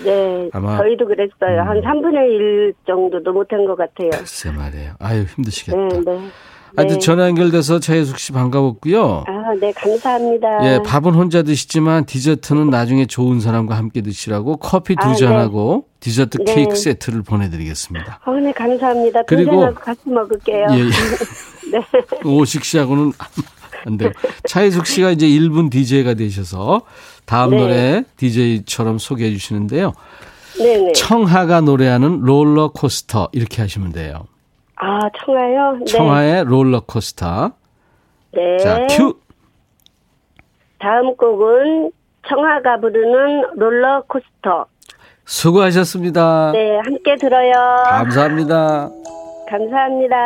네, 0.04 0.50
아마- 0.52 0.72
음. 0.74 0.78
저희도 0.78 1.06
그랬어요. 1.06 1.60
한 1.62 1.80
3분의 1.82 2.14
1 2.32 2.74
정도도 2.84 3.32
못한 3.32 3.64
것 3.64 3.76
같아요. 3.76 4.10
글쎄 4.10 4.50
말이에요. 4.50 4.94
아유 4.98 5.22
힘드시겠다. 5.36 5.78
네, 5.78 6.00
네. 6.04 6.18
하여튼 6.76 6.96
네. 6.96 7.00
전화 7.00 7.26
연결돼서 7.28 7.80
차혜숙 7.80 8.18
씨 8.18 8.32
반가웠고요. 8.32 9.24
아, 9.26 9.54
네, 9.60 9.72
감사합니다. 9.72 10.48
예, 10.74 10.82
밥은 10.84 11.14
혼자 11.14 11.42
드시지만 11.42 12.04
디저트는 12.04 12.70
나중에 12.70 13.06
좋은 13.06 13.40
사람과 13.40 13.76
함께 13.76 14.00
드시라고 14.02 14.56
커피 14.58 14.94
두 14.96 15.08
아, 15.08 15.14
잔하고 15.14 15.86
디저트 16.00 16.38
네. 16.44 16.54
케이크 16.54 16.76
세트를 16.76 17.22
보내드리겠습니다. 17.22 18.20
어, 18.24 18.32
네, 18.32 18.52
감사합니다. 18.52 19.22
그리고- 19.26 19.72
같이 19.74 20.00
먹을게요. 20.04 20.66
예, 20.70 20.78
예. 20.78 20.84
네. 21.72 21.82
오식 22.24 22.64
씨하고는 22.64 23.12
안 23.86 23.96
돼요. 23.96 24.10
차혜숙 24.46 24.86
씨가 24.86 25.10
이제 25.10 25.26
1분 25.26 25.70
DJ가 25.70 26.14
되셔서 26.14 26.82
다음 27.24 27.50
네. 27.50 27.56
노래 27.58 28.04
DJ처럼 28.16 28.98
소개해 28.98 29.30
주시는데요. 29.32 29.92
네네. 30.58 30.92
청하가 30.92 31.60
노래하는 31.60 32.20
롤러코스터 32.20 33.28
이렇게 33.32 33.62
하시면 33.62 33.92
돼요. 33.92 34.24
아, 34.80 35.10
청하요? 35.24 35.78
네. 35.80 35.84
청하의 35.86 36.44
롤러코스터. 36.44 37.52
네. 38.32 38.56
자, 38.58 38.86
큐. 38.90 39.18
다음 40.78 41.16
곡은 41.16 41.90
청하가 42.28 42.78
부르는 42.80 43.56
롤러코스터. 43.56 44.66
수고하셨습니다. 45.24 46.52
네, 46.52 46.78
함께 46.84 47.16
들어요. 47.16 47.52
감사합니다. 47.90 48.88
감사합니다. 49.48 50.16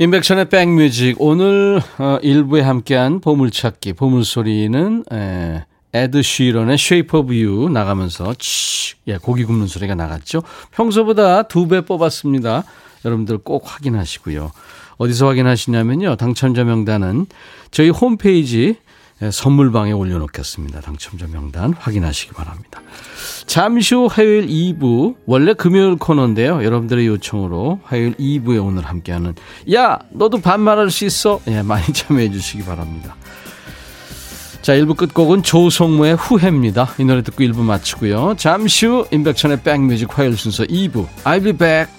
인백션의 0.00 0.48
백뮤직 0.48 1.16
오늘 1.18 1.80
어, 1.98 2.18
일부에 2.22 2.60
함께한 2.60 3.20
보물찾기 3.20 3.94
보물소리는 3.94 5.04
에, 5.12 5.64
에드 5.92 6.22
쉬런의 6.22 6.74
Shape 6.74 7.18
of 7.18 7.32
You 7.34 7.68
나가면서 7.68 8.32
치, 8.38 8.94
예, 9.08 9.16
고기 9.16 9.44
굽는 9.44 9.66
소리가 9.66 9.96
나갔죠. 9.96 10.42
평소보다 10.70 11.44
두 11.44 11.66
배 11.66 11.80
뽑았습니다. 11.80 12.62
여러분들 13.04 13.38
꼭 13.38 13.64
확인하시고요. 13.66 14.52
어디서 14.98 15.26
확인하시냐면요. 15.26 16.14
당첨자 16.16 16.62
명단은 16.62 17.26
저희 17.72 17.88
홈페이지 17.90 18.76
예, 18.76 18.76
선물방에 19.30 19.92
올려놓겠습니다. 19.92 20.80
당첨자 20.80 21.26
명단 21.26 21.72
확인하시기 21.72 22.32
바랍니다. 22.32 22.80
잠시 23.46 23.94
후 23.94 24.08
화요일 24.10 24.46
2부 24.46 25.16
원래 25.26 25.54
금요일 25.54 25.96
코너인데요. 25.96 26.62
여러분들의 26.62 27.06
요청으로 27.06 27.80
화요일 27.84 28.14
2부에 28.14 28.64
오늘 28.64 28.84
함께하는 28.84 29.34
야 29.74 29.98
너도 30.10 30.40
반말할 30.40 30.90
수 30.90 31.04
있어? 31.04 31.40
예, 31.48 31.62
많이 31.62 31.84
참여해 31.92 32.30
주시기 32.30 32.64
바랍니다. 32.64 33.16
자 34.62 34.74
1부 34.74 34.96
끝곡은 34.96 35.42
조성모의 35.42 36.16
후회입니다. 36.16 36.90
이 36.98 37.04
노래 37.04 37.22
듣고 37.22 37.42
1부 37.42 37.60
마치고요. 37.62 38.34
잠시 38.36 38.86
후 38.86 39.06
임백천의 39.10 39.62
백뮤직 39.62 40.16
화요일 40.16 40.36
순서 40.36 40.64
2부 40.64 41.06
I'll 41.24 41.42
be 41.42 41.52
back. 41.52 41.98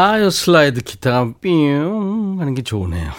아유 0.00 0.30
슬라이드 0.30 0.82
기타가 0.82 1.32
삥 1.40 2.38
하는 2.38 2.54
게 2.54 2.62
좋으네요. 2.62 3.10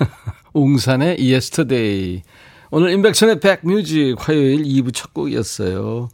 웅산의 0.54 1.18
Yesterday. 1.20 2.22
오늘 2.70 2.90
인백션의 2.92 3.38
백뮤직 3.40 4.16
화요일 4.18 4.62
2부 4.62 4.94
첫 4.94 5.12
곡이었어요. 5.12 6.08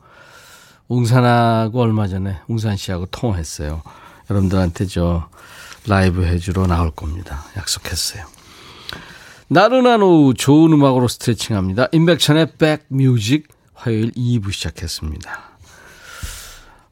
웅산하고 0.88 1.81
얼마 1.81 2.09
전에 2.09 2.37
웅산 2.48 2.76
씨하고 2.76 3.07
통화했어요. 3.07 3.81
여러분들한테 4.28 4.87
저 4.87 5.28
라이브 5.87 6.24
해주러 6.24 6.66
나올 6.66 6.90
겁니다. 6.90 7.44
약속했어요. 7.57 8.26
나른한 9.46 10.02
오후 10.02 10.35
좋은 10.35 10.72
음악으로 10.72 11.07
스트레칭합니다. 11.07 11.87
인백션의 11.92 12.54
백뮤직 12.59 13.46
화요일 13.72 14.11
2부 14.11 14.50
시작했습니다. 14.50 15.42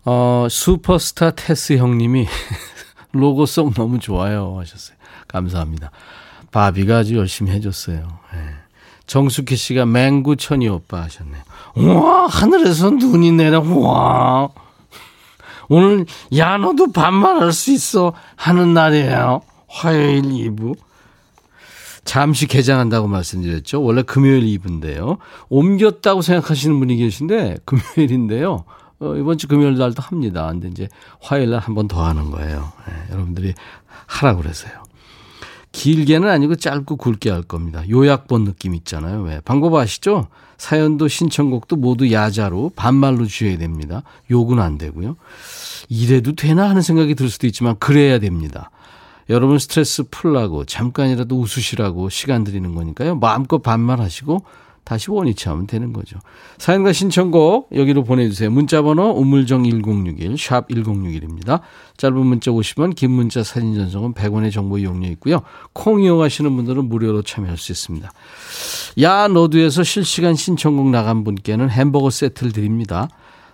어, 0.04 0.46
슈퍼스타 0.48 1.32
테스 1.32 1.76
형님이 1.76 2.28
로고송 3.16 3.74
너무 3.74 3.98
좋아요 3.98 4.56
하셨어요. 4.58 4.96
감사합니다. 5.28 5.90
바비가 6.50 6.98
아주 6.98 7.16
열심히 7.16 7.52
해줬어요. 7.52 8.06
예. 8.34 8.38
정숙희 9.06 9.56
씨가 9.56 9.86
맹구 9.86 10.36
천이 10.36 10.68
오빠 10.68 11.02
하셨네요. 11.02 11.42
우와 11.76 12.26
하늘에서 12.26 12.90
눈이 12.90 13.32
내려 13.32 13.60
우와 13.60 14.48
오늘 15.68 16.06
야 16.36 16.56
너도 16.56 16.92
반말할 16.92 17.52
수 17.52 17.72
있어 17.72 18.12
하는 18.36 18.74
날이에요. 18.74 19.42
화요일 19.68 20.22
2부. 20.22 20.76
잠시 22.04 22.46
개장한다고 22.46 23.08
말씀드렸죠. 23.08 23.82
원래 23.82 24.02
금요일 24.02 24.44
2부인데요. 24.44 25.18
옮겼다고 25.48 26.22
생각하시는 26.22 26.78
분이 26.78 26.96
계신데 26.96 27.58
금요일인데요. 27.64 28.64
어, 29.00 29.14
이번 29.16 29.36
주 29.38 29.46
금요일 29.48 29.76
날도 29.76 30.02
합니다. 30.02 30.46
근데 30.48 30.68
이제 30.68 30.88
화요일 31.20 31.50
날 31.50 31.60
한 31.60 31.74
번 31.74 31.88
더 31.88 32.04
하는 32.04 32.30
거예요. 32.30 32.72
예, 32.88 33.12
여러분들이 33.12 33.54
하라고 34.06 34.42
그래서요. 34.42 34.72
길게는 35.72 36.28
아니고 36.30 36.56
짧고 36.56 36.96
굵게 36.96 37.30
할 37.30 37.42
겁니다. 37.42 37.82
요약본 37.88 38.44
느낌 38.44 38.74
있잖아요. 38.74 39.20
왜? 39.22 39.40
방법 39.44 39.74
아시죠? 39.74 40.28
사연도 40.56 41.06
신청곡도 41.08 41.76
모두 41.76 42.10
야자로 42.10 42.72
반말로 42.74 43.26
주셔야 43.26 43.58
됩니다. 43.58 44.02
욕은 44.30 44.58
안 44.58 44.78
되고요. 44.78 45.16
이래도 45.90 46.34
되나 46.34 46.70
하는 46.70 46.80
생각이 46.80 47.14
들 47.14 47.28
수도 47.28 47.46
있지만 47.46 47.76
그래야 47.78 48.18
됩니다. 48.18 48.70
여러분 49.28 49.58
스트레스 49.58 50.04
풀라고 50.10 50.64
잠깐이라도 50.64 51.38
웃으시라고 51.38 52.08
시간 52.08 52.42
드리는 52.44 52.74
거니까요. 52.74 53.16
마음껏 53.16 53.58
반말하시고 53.58 54.44
다시 54.86 55.10
원위치 55.10 55.48
하면 55.48 55.66
되는 55.66 55.92
거죠. 55.92 56.16
사연과 56.58 56.92
신청곡 56.92 57.70
여기로 57.74 58.04
보내주세요. 58.04 58.52
문자번호 58.52 59.10
우물정 59.10 59.64
1061 59.64 60.38
샵 60.38 60.68
1061입니다. 60.68 61.60
짧은 61.96 62.16
문자 62.16 62.52
50원 62.52 62.94
긴 62.94 63.10
문자 63.10 63.42
사진 63.42 63.74
전송은 63.74 64.14
100원의 64.14 64.52
정보 64.52 64.78
이용료 64.78 65.08
있고요. 65.08 65.42
콩 65.72 66.00
이용하시는 66.00 66.54
분들은 66.54 66.88
무료로 66.88 67.22
참여할 67.22 67.58
수 67.58 67.72
있습니다. 67.72 68.12
야 69.00 69.26
너도에서 69.26 69.82
실시간 69.82 70.36
신청곡 70.36 70.90
나간 70.90 71.24
분께는 71.24 71.68
햄버거 71.68 72.08
세트를 72.08 72.52
드립니다. 72.52 73.08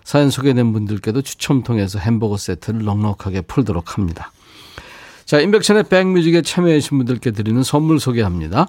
사연 0.05 0.29
소개된 0.29 0.75
분들께도 0.75 1.23
추첨 1.23 1.63
통해서 1.63 1.99
햄버거 1.99 2.37
세트를 2.37 2.85
넉넉하게 2.85 3.41
풀도록 3.43 3.97
합니다. 3.97 4.33
자, 5.25 5.41
인백천의 5.41 5.85
백뮤직에 5.85 6.43
참여하신 6.43 6.99
분들께 6.99 7.31
드리는 7.31 7.63
선물 7.63 8.01
소개합니다. 8.01 8.67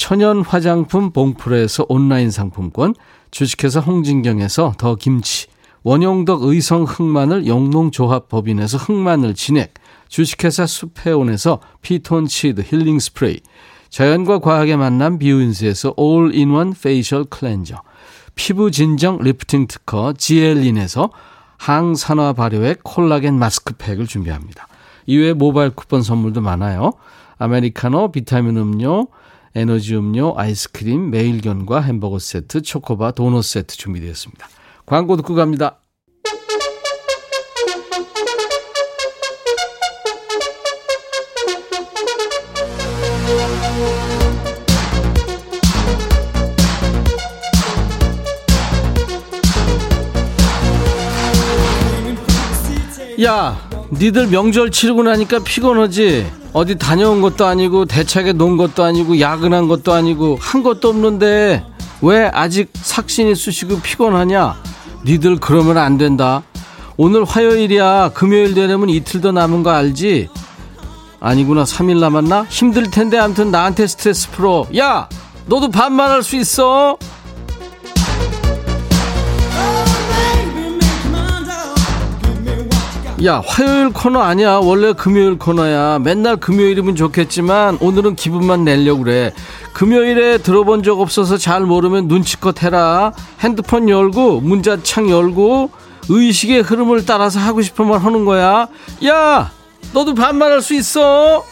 천연 0.00 0.40
화장품 0.40 1.12
봉프레에서 1.12 1.84
온라인 1.90 2.30
상품권, 2.30 2.94
주식회사 3.30 3.80
홍진경에서 3.80 4.72
더 4.78 4.94
김치, 4.94 5.46
원용덕 5.82 6.42
의성 6.44 6.84
흑마늘 6.84 7.46
영농조합법인에서 7.46 8.78
흑마늘 8.78 9.34
진액, 9.34 9.74
주식회사 10.08 10.64
수페온에서 10.64 11.60
피톤치드 11.82 12.62
힐링 12.62 12.98
스프레이, 12.98 13.40
자연과 13.90 14.38
과학의 14.38 14.78
만남 14.78 15.18
비우인스에서 15.18 15.92
all-in-one 15.98 16.72
facial 16.72 17.24
cleanser, 17.24 17.82
피부 18.34 18.70
진정 18.70 19.18
리프팅 19.18 19.66
특허 19.66 20.14
지엘린에서 20.14 21.10
항산화 21.58 22.32
발효액 22.32 22.84
콜라겐 22.84 23.38
마스크팩을 23.38 24.06
준비합니다. 24.06 24.66
이외에 25.04 25.34
모바일 25.34 25.68
쿠폰 25.68 26.02
선물도 26.02 26.40
많아요. 26.40 26.94
아메리카노, 27.36 28.12
비타민 28.12 28.56
음료, 28.56 29.08
에너지 29.54 29.96
음료, 29.96 30.34
아이스크림, 30.36 31.10
매일견과 31.10 31.80
햄버거 31.80 32.18
세트, 32.18 32.62
초코바, 32.62 33.12
도넛 33.12 33.44
세트 33.44 33.76
준비되었습니다. 33.76 34.48
광고 34.86 35.16
듣고 35.16 35.34
갑니다. 35.34 35.76
야, 53.22 53.54
니들 53.92 54.28
명절 54.28 54.70
치르고 54.70 55.02
나니까 55.02 55.40
피곤하지? 55.40 56.26
어디 56.52 56.76
다녀온 56.78 57.20
것도 57.20 57.46
아니고 57.46 57.86
대차게 57.86 58.32
논 58.32 58.56
것도 58.56 58.84
아니고 58.84 59.20
야근한 59.20 59.68
것도 59.68 59.92
아니고 59.92 60.38
한 60.40 60.62
것도 60.62 60.88
없는데 60.88 61.64
왜 62.02 62.30
아직 62.32 62.70
삭신이 62.74 63.34
쑤시고 63.34 63.80
피곤하냐? 63.80 64.56
니들 65.04 65.36
그러면 65.36 65.78
안 65.78 65.98
된다. 65.98 66.42
오늘 66.96 67.24
화요일이야. 67.24 68.10
금요일 68.14 68.54
되려면 68.54 68.90
이틀 68.90 69.20
더 69.20 69.32
남은 69.32 69.62
거 69.62 69.70
알지? 69.70 70.28
아니구나. 71.18 71.64
3일 71.64 71.98
남았나? 71.98 72.46
힘들 72.48 72.90
텐데 72.90 73.18
아무튼 73.18 73.50
나한테 73.50 73.86
스트레스 73.86 74.30
풀어. 74.30 74.66
야! 74.76 75.08
너도 75.46 75.70
반말할 75.70 76.22
수 76.22 76.36
있어? 76.36 76.96
야 83.22 83.42
화요일 83.46 83.92
코너 83.92 84.20
아니야. 84.20 84.60
원래 84.62 84.94
금요일 84.94 85.36
코너야. 85.36 85.98
맨날 85.98 86.38
금요일이면 86.38 86.96
좋겠지만 86.96 87.76
오늘은 87.80 88.16
기분만 88.16 88.64
내려고 88.64 89.04
그래. 89.04 89.34
금요일에 89.74 90.38
들어본 90.38 90.82
적 90.82 91.00
없어서 91.00 91.36
잘 91.36 91.62
모르면 91.62 92.08
눈치껏 92.08 92.62
해라. 92.62 93.12
핸드폰 93.40 93.90
열고 93.90 94.40
문자창 94.40 95.10
열고 95.10 95.70
의식의 96.08 96.62
흐름을 96.62 97.04
따라서 97.04 97.40
하고 97.40 97.60
싶은 97.60 97.88
말 97.88 98.00
하는 98.00 98.24
거야. 98.24 98.68
야 99.04 99.52
너도 99.92 100.14
반말할 100.14 100.62
수 100.62 100.74
있어. 100.74 101.44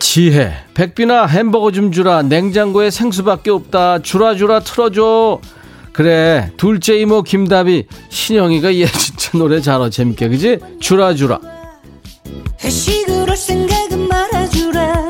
지혜 0.00 0.52
백비나 0.74 1.26
햄버거 1.26 1.70
좀 1.70 1.92
주라. 1.92 2.22
냉장고에 2.22 2.90
생수밖에 2.90 3.52
없다. 3.52 4.00
주라 4.00 4.34
주라 4.34 4.58
틀어줘 4.58 5.38
그래 5.92 6.50
둘째 6.56 6.98
이모 6.98 7.22
김다비 7.22 7.86
신영이가 8.08 8.74
얘 8.76 8.86
진짜 8.86 9.30
노래 9.36 9.60
잘하 9.60 9.90
재밌게 9.90 10.28
그지? 10.28 10.58
주라 10.80 11.14
주라. 11.14 11.38
회식으로 12.62 13.34
생각은 13.34 14.08
말아주라 14.08 15.02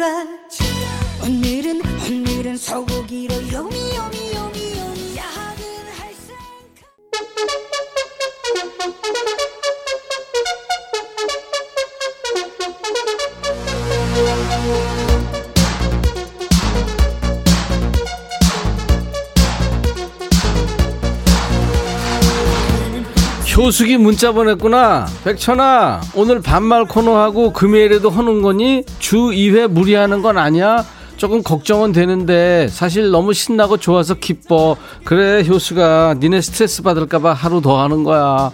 주라 0.00 1.26
오늘은 1.26 1.82
오늘은 1.84 2.56
소고기로 2.56 3.34
요미 3.52 3.76
요미 3.96 4.32
요미 4.34 4.78
요미 4.78 5.16
야근 5.18 5.62
할 5.98 6.14
생 6.14 6.38
효숙이 23.60 23.98
문자 23.98 24.32
보냈구나. 24.32 25.06
백천아, 25.22 26.00
오늘 26.14 26.40
반말 26.40 26.86
코너하고 26.86 27.52
금요일에도 27.52 28.08
하는 28.08 28.40
거니? 28.40 28.84
주 28.98 29.16
2회 29.16 29.68
무리하는 29.68 30.22
건 30.22 30.38
아니야? 30.38 30.82
조금 31.18 31.42
걱정은 31.42 31.92
되는데 31.92 32.68
사실 32.70 33.10
너무 33.10 33.34
신나고 33.34 33.76
좋아서 33.76 34.14
기뻐. 34.14 34.76
그래, 35.04 35.44
효수가 35.46 36.16
니네 36.20 36.40
스트레스 36.40 36.82
받을까봐 36.82 37.34
하루 37.34 37.60
더 37.60 37.82
하는 37.82 38.02
거야. 38.02 38.50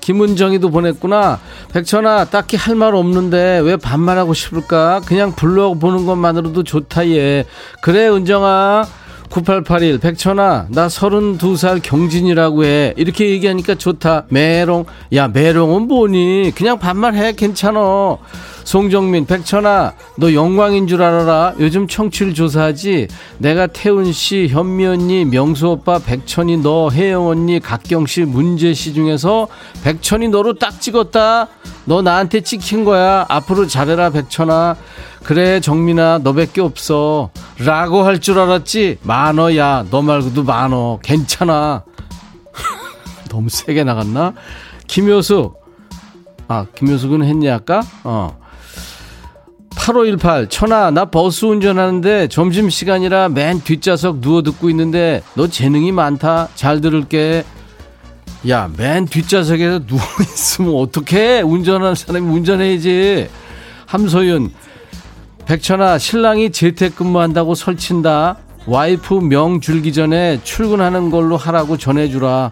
김은정이도 0.00 0.70
보냈구나. 0.70 1.40
백천아, 1.72 2.26
딱히 2.26 2.56
할 2.56 2.76
말 2.76 2.94
없는데 2.94 3.60
왜 3.64 3.76
반말하고 3.76 4.34
싶을까? 4.34 5.00
그냥 5.04 5.34
불러보는 5.34 6.06
것만으로도 6.06 6.62
좋다, 6.62 7.08
얘. 7.08 7.44
그래, 7.82 8.06
은정아. 8.08 8.86
9881 9.34 9.98
백천아 9.98 10.66
나 10.70 10.86
32살 10.86 11.80
경진이라고 11.82 12.64
해. 12.64 12.94
이렇게 12.96 13.30
얘기하니까 13.30 13.74
좋다. 13.74 14.26
메롱. 14.28 14.84
야 15.12 15.26
메롱은 15.26 15.88
뭐니? 15.88 16.52
그냥 16.54 16.78
반말해. 16.78 17.32
괜찮어 17.32 18.20
송정민 18.62 19.26
백천아 19.26 19.94
너 20.18 20.32
영광인 20.32 20.86
줄 20.86 21.02
알아라. 21.02 21.54
요즘 21.58 21.88
청취율 21.88 22.32
조사하지? 22.32 23.08
내가 23.38 23.66
태훈씨 23.66 24.46
현미 24.52 24.86
언니 24.86 25.24
명수 25.24 25.68
오빠 25.68 25.98
백천이 25.98 26.58
너 26.58 26.90
혜영 26.90 27.26
언니 27.26 27.58
각경씨 27.58 28.26
문재씨 28.26 28.94
중에서 28.94 29.48
백천이 29.82 30.28
너로 30.28 30.54
딱 30.54 30.80
찍었다. 30.80 31.48
너 31.86 32.02
나한테 32.02 32.40
찍힌 32.40 32.84
거야. 32.84 33.26
앞으로 33.28 33.66
잘해라 33.66 34.10
백천아 34.10 34.76
그래 35.24 35.58
정민아 35.60 36.20
너밖에 36.22 36.60
없어. 36.60 37.30
라고 37.58 38.02
할 38.04 38.20
줄 38.20 38.38
알았지? 38.38 38.98
만어야 39.02 39.84
너 39.90 40.02
말고도 40.02 40.44
만어. 40.44 40.98
괜찮아. 41.02 41.84
너무 43.30 43.48
세게 43.48 43.84
나갔나? 43.84 44.34
김효수. 44.86 45.54
아 46.48 46.66
김효숙은 46.76 47.24
했니 47.24 47.48
아까? 47.50 47.82
어. 48.04 48.38
8518 49.76 50.48
천아 50.48 50.90
나 50.92 51.06
버스 51.06 51.44
운전하는데 51.46 52.28
점심시간이라 52.28 53.30
맨 53.30 53.60
뒷좌석 53.60 54.20
누워 54.20 54.42
듣고 54.42 54.70
있는데 54.70 55.22
너 55.34 55.48
재능이 55.48 55.90
많다. 55.92 56.48
잘 56.54 56.80
들을게. 56.80 57.44
야 58.46 58.68
맨 58.76 59.06
뒷좌석에서 59.06 59.80
누워있으면 59.88 60.74
어떡해? 60.76 61.40
운전하는 61.40 61.94
사람이 61.94 62.26
운전해야지. 62.30 63.28
함소윤 63.86 64.52
백천아 65.46 65.98
신랑이 65.98 66.50
재택근무한다고 66.52 67.54
설친다. 67.54 68.38
와이프 68.66 69.14
명 69.14 69.60
줄기 69.60 69.92
전에 69.92 70.40
출근하는 70.42 71.10
걸로 71.10 71.36
하라고 71.36 71.76
전해주라. 71.76 72.50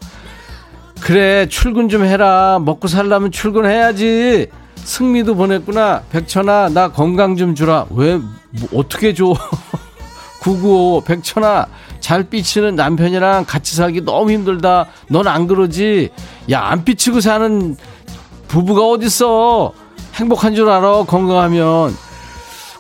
그래 1.01 1.47
출근 1.49 1.89
좀 1.89 2.05
해라. 2.05 2.61
먹고 2.63 2.89
살려면 2.89 3.33
출근해야지. 3.33 4.49
승미도 4.77 5.37
보냈구나. 5.37 6.03
백천아 6.11 6.69
나 6.71 6.89
건강 6.93 7.37
좀 7.37 7.55
주라. 7.55 7.87
왜 7.91 8.17
뭐, 8.17 8.69
어떻게 8.75 9.15
줘? 9.15 9.33
구구오 10.41 11.03
백천아 11.03 11.67
잘 12.01 12.25
삐치는 12.25 12.75
남편이랑 12.77 13.45
같이 13.47 13.75
살기 13.75 14.03
너무 14.03 14.33
힘들다. 14.33 14.87
넌 15.09 15.27
안 15.27 15.47
그러지? 15.47 16.11
야 16.51 16.69
안 16.73 16.85
삐치고 16.85 17.21
사는 17.21 17.77
부부가 18.49 18.87
어딨어? 18.87 19.73
행복한 20.15 20.55
줄 20.55 20.69
알아 20.69 21.05
건강하면 21.05 21.95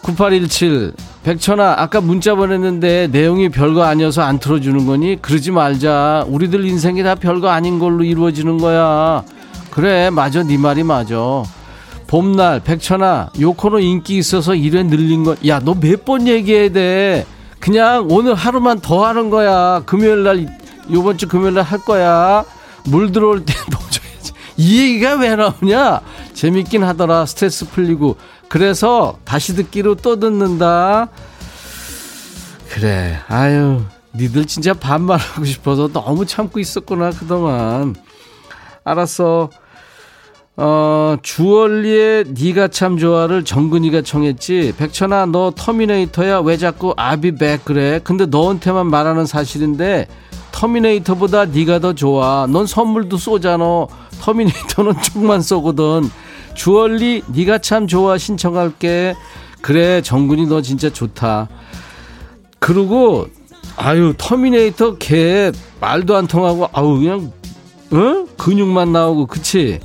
9817 0.02 0.92
백천아 1.22 1.76
아까 1.78 2.00
문자 2.00 2.34
보냈는데 2.34 3.08
내용이 3.12 3.48
별거 3.48 3.84
아니어서 3.84 4.22
안 4.22 4.38
틀어주는 4.40 4.84
거니? 4.86 5.22
그러지 5.22 5.52
말자. 5.52 6.24
우리들 6.26 6.64
인생이 6.66 7.02
다 7.04 7.14
별거 7.14 7.48
아닌 7.48 7.78
걸로 7.78 8.02
이루어지는 8.02 8.58
거야. 8.58 9.22
그래 9.70 10.10
맞아. 10.10 10.42
네 10.42 10.58
말이 10.58 10.82
맞아. 10.82 11.14
봄날 12.08 12.60
백천아 12.60 13.30
요 13.40 13.52
코너 13.52 13.78
인기 13.78 14.18
있어서 14.18 14.52
1회 14.52 14.86
늘린 14.86 15.24
거야 15.24 15.60
너 15.60 15.74
몇 15.74 16.04
번 16.04 16.26
얘기해야 16.26 16.68
돼. 16.70 17.26
그냥 17.60 18.08
오늘 18.10 18.34
하루만 18.34 18.80
더 18.80 19.06
하는 19.06 19.30
거야. 19.30 19.82
금요일날 19.86 20.48
요번 20.92 21.16
주 21.16 21.28
금요일날 21.28 21.62
할 21.62 21.78
거야. 21.78 22.44
물 22.86 23.12
들어올 23.12 23.44
때 23.44 23.54
넣어줘야지. 23.70 24.32
이 24.56 24.80
얘기가 24.80 25.14
왜 25.14 25.36
나오냐? 25.36 26.00
재밌긴 26.34 26.82
하더라. 26.82 27.24
스트레스 27.26 27.68
풀리고 27.68 28.16
그래서 28.52 29.16
다시 29.24 29.56
듣기로 29.56 29.94
또 29.94 30.20
듣는다 30.20 31.08
그래 32.68 33.18
아유 33.26 33.80
니들 34.14 34.44
진짜 34.44 34.74
반말하고 34.74 35.46
싶어서 35.46 35.88
너무 35.88 36.26
참고 36.26 36.60
있었구나 36.60 37.12
그동안 37.12 37.94
알았어 38.84 39.48
어, 40.58 41.16
주얼리의 41.22 42.26
니가 42.34 42.68
참 42.68 42.98
좋아를 42.98 43.42
정근이가 43.42 44.02
청했지. 44.02 44.74
백천아, 44.76 45.24
너 45.24 45.50
터미네이터야? 45.56 46.40
왜 46.40 46.58
자꾸 46.58 46.92
I'll 46.98 47.25
be 47.25 47.38
back 47.38 47.64
그래? 47.64 48.00
근데 48.04 48.26
너한테만 48.26 48.86
말하는 48.88 49.24
사실인데 49.24 50.08
터미네이터보다 50.52 51.46
니가 51.46 51.78
더 51.78 51.94
좋아. 51.94 52.46
넌 52.50 52.66
선물도 52.66 53.16
쏘잖아. 53.16 53.86
터미네이터는 54.20 54.92
총만 55.02 55.40
쏘거든. 55.40 56.10
주얼리 56.54 57.22
니가 57.32 57.58
참 57.58 57.86
좋아 57.86 58.18
신청할게. 58.18 59.14
그래, 59.60 60.02
정근이 60.02 60.46
너 60.46 60.60
진짜 60.60 60.90
좋다. 60.90 61.48
그리고 62.58 63.26
아유 63.76 64.14
터미네이터 64.16 64.96
걔 64.98 65.50
말도 65.80 66.16
안 66.16 66.26
통하고 66.26 66.68
아우 66.72 66.98
그냥 66.98 67.32
어? 67.90 68.26
근육만 68.36 68.92
나오고 68.92 69.26
그치? 69.26 69.80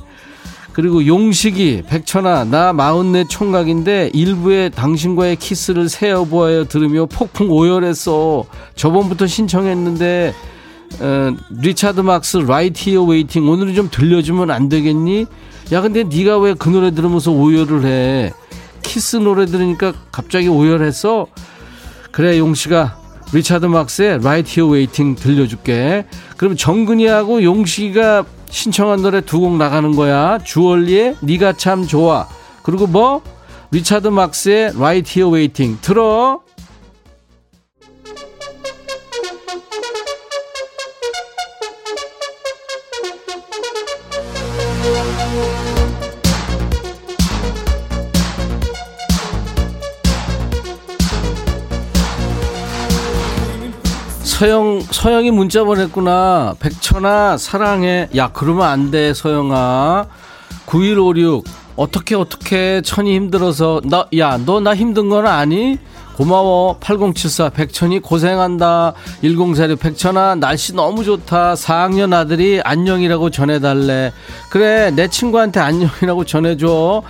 그리고 0.72 1.04
용식이 1.04 1.82
백천아 1.88 2.44
나 2.44 2.72
마흔네 2.72 3.24
총각인데 3.28 4.10
일부에 4.14 4.68
당신과의 4.68 5.36
키스를 5.36 5.88
세어보아요 5.88 6.66
들으며 6.66 7.06
폭풍 7.06 7.50
오열했어 7.50 8.44
저번부터 8.76 9.26
신청했는데 9.26 10.34
어, 11.00 11.36
리차드 11.50 12.00
막스 12.00 12.38
Right 12.38 12.90
Here 12.90 13.02
Waiting 13.02 13.48
오늘은 13.48 13.74
좀 13.74 13.88
들려주면 13.90 14.50
안 14.52 14.68
되겠니? 14.68 15.26
야 15.72 15.80
근데 15.82 16.02
네가 16.04 16.38
왜 16.38 16.54
그 16.54 16.68
노래 16.68 16.90
들으면서 16.90 17.30
오열을 17.30 17.84
해? 17.84 18.32
키스 18.82 19.16
노래 19.16 19.44
들으니까 19.46 19.92
갑자기 20.10 20.48
오열했어 20.48 21.26
그래 22.10 22.38
용식아 22.38 22.96
리차드 23.32 23.66
막스의 23.66 24.22
Right 24.22 24.48
Here 24.60 24.66
Waiting 24.68 25.14
들려줄게. 25.14 26.06
그럼 26.38 26.56
정근이하고 26.56 27.42
용식이가 27.42 28.24
신청한 28.48 29.02
노래 29.02 29.20
두 29.20 29.40
곡 29.40 29.58
나가는 29.58 29.94
거야. 29.94 30.38
주얼리의 30.38 31.16
네가 31.20 31.52
참 31.58 31.86
좋아. 31.86 32.26
그리고 32.62 32.86
뭐? 32.86 33.20
리차드 33.70 34.08
막스의 34.08 34.72
Right 34.80 35.18
Here 35.18 35.28
Waiting 35.28 35.76
들어 35.82 36.40
서영 54.38 54.80
서영이 54.80 55.32
문자 55.32 55.64
보냈구나. 55.64 56.54
백천아 56.60 57.38
사랑해. 57.38 58.08
야 58.16 58.30
그러면 58.32 58.68
안 58.68 58.90
돼 58.92 59.12
서영아. 59.12 60.06
9156 60.66 61.44
어떻게 61.76 62.14
어떻게 62.14 62.80
천이 62.82 63.16
힘들어서 63.16 63.80
나 63.84 64.06
야 64.16 64.38
너 64.38 64.60
나 64.60 64.76
힘든 64.76 65.08
건 65.08 65.26
아니? 65.26 65.78
고마워 66.16 66.76
8074 66.78 67.50
백천이 67.50 68.00
고생한다 68.00 68.92
1046 69.22 69.78
백천아 69.80 70.34
날씨 70.36 70.74
너무 70.74 71.02
좋다 71.04 71.54
4학년 71.54 72.12
아들이 72.12 72.60
안녕이라고 72.64 73.30
전해달래 73.30 74.12
그래 74.50 74.90
내 74.92 75.08
친구한테 75.08 75.58
안녕이라고 75.60 76.24
전해줘 76.24 77.02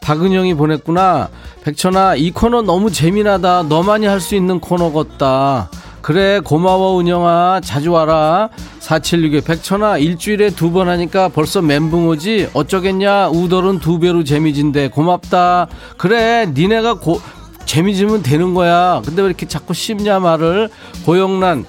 박은영이 0.00 0.54
보냈구나. 0.54 1.28
백천아, 1.64 2.14
이 2.14 2.30
코너 2.30 2.62
너무 2.62 2.90
재미나다. 2.90 3.64
너만이 3.64 4.06
할 4.06 4.20
수 4.20 4.36
있는 4.36 4.58
코너 4.60 4.92
같다. 4.92 5.68
그래, 6.00 6.40
고마워, 6.40 7.00
은영아. 7.00 7.60
자주 7.62 7.92
와라. 7.92 8.48
4762 8.80 9.40
백천아, 9.42 9.98
일주일에 9.98 10.50
두 10.50 10.70
번 10.70 10.88
하니까 10.88 11.28
벌써 11.28 11.60
멘붕 11.60 12.08
오지? 12.08 12.50
어쩌겠냐? 12.54 13.28
우덜은 13.28 13.80
두 13.80 13.98
배로 13.98 14.24
재미진대. 14.24 14.88
고맙다. 14.88 15.66
그래, 15.98 16.46
니네가 16.54 16.94
고, 16.94 17.20
재미지면 17.66 18.22
되는 18.22 18.54
거야. 18.54 19.02
근데 19.04 19.20
왜 19.22 19.28
이렇게 19.28 19.46
자꾸 19.46 19.74
씹냐, 19.74 20.20
말을. 20.20 20.70
고영란, 21.04 21.66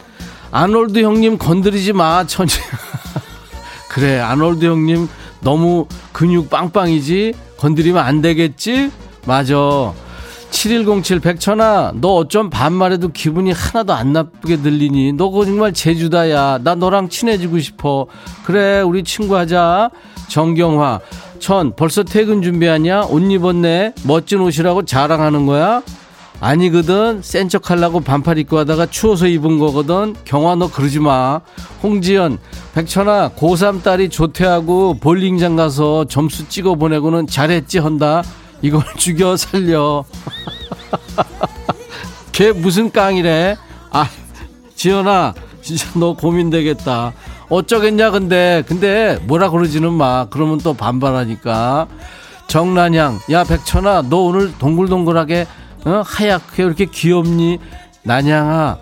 아놀드 0.52 1.00
형님 1.02 1.38
건드리지 1.38 1.92
마, 1.94 2.26
천지. 2.26 2.60
그래, 3.90 4.20
아놀드 4.20 4.66
형님 4.66 5.10
너무 5.42 5.88
근육 6.14 6.50
빵빵이지? 6.50 7.34
건드리면 7.58 8.02
안 8.02 8.22
되겠지? 8.22 8.92
맞아. 9.26 9.56
7107 10.52 11.20
백천아 11.20 11.94
너 11.96 12.16
어쩜 12.16 12.50
반말해도 12.50 13.10
기분이 13.10 13.52
하나도 13.52 13.94
안 13.94 14.14
나쁘게 14.14 14.58
들리니? 14.58 15.14
너 15.14 15.30
정말 15.46 15.74
제주다야. 15.74 16.60
나 16.64 16.76
너랑 16.76 17.10
친해지고 17.10 17.60
싶어. 17.60 18.08
그래 18.44 18.82
우리 18.82 19.04
친구 19.04 19.38
하자. 19.38 19.90
정경화 20.28 21.00
천 21.40 21.76
벌써 21.76 22.04
퇴근 22.04 22.42
준비하냐? 22.42 23.06
옷 23.06 23.20
입었네. 23.32 23.94
멋진 24.04 24.42
옷이라고 24.42 24.86
자랑하는 24.86 25.46
거야? 25.46 25.82
아니거든. 26.42 27.22
센 27.22 27.50
척하려고 27.50 28.00
반팔 28.00 28.38
입고 28.40 28.58
하다가 28.60 28.88
추워서 28.88 29.28
입은 29.28 29.60
거거든. 29.60 30.16
경화 30.26 30.56
너 30.56 30.70
그러지 30.70 31.00
마. 31.00 31.42
홍지연 31.84 32.38
백천아 32.74 33.32
고3 33.38 33.84
딸이 33.84 34.10
조퇴하고 34.10 34.96
볼링장 35.00 35.56
가서 35.56 36.06
점수 36.06 36.48
찍어 36.50 36.76
보내고는 36.76 37.28
잘했지 37.28 37.80
헌다 37.80 38.24
이걸 38.62 38.84
죽여 38.98 39.38
살려. 39.38 40.04
걔 42.32 42.52
무슨 42.52 42.92
깡이래? 42.92 43.58
아, 43.92 44.10
지연아, 44.76 45.34
진짜 45.62 45.88
너 45.96 46.14
고민되겠다. 46.14 47.14
어쩌겠냐, 47.50 48.12
근데. 48.12 48.64
근데 48.68 49.18
뭐라 49.24 49.50
그러지는 49.50 49.94
마. 49.94 50.28
그러면 50.30 50.60
또 50.60 50.74
반발하니까. 50.74 51.88
정란양, 52.48 53.20
야, 53.32 53.44
백천아, 53.44 54.04
너 54.10 54.22
오늘 54.24 54.58
동글동글하게, 54.58 55.46
어? 55.86 56.02
하얗게 56.04 56.64
이렇게 56.64 56.86
귀엽니? 56.86 57.60
난양아, 58.04 58.78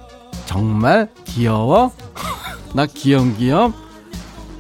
정말 0.45 1.09
귀여워? 1.25 1.91
나 2.73 2.85
귀염귀염? 2.85 3.73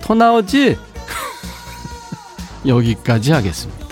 토 0.01 0.13
나오지? 0.13 0.77
여기까지 2.65 3.31
하겠습니다. 3.31 3.86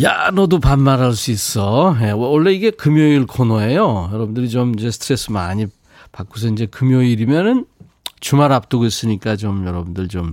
야, 0.00 0.30
너도 0.32 0.58
반말할 0.58 1.12
수 1.12 1.30
있어. 1.30 1.96
예, 2.00 2.10
원래 2.12 2.52
이게 2.52 2.70
금요일 2.70 3.26
코너예요. 3.26 4.08
여러분들이 4.12 4.48
좀 4.48 4.72
이제 4.78 4.90
스트레스 4.90 5.30
많이 5.30 5.66
받고서 6.12 6.48
이제 6.48 6.66
금요일이면은 6.66 7.66
주말 8.20 8.52
앞두고 8.52 8.86
있으니까 8.86 9.36
좀 9.36 9.66
여러분들 9.66 10.08
좀 10.08 10.32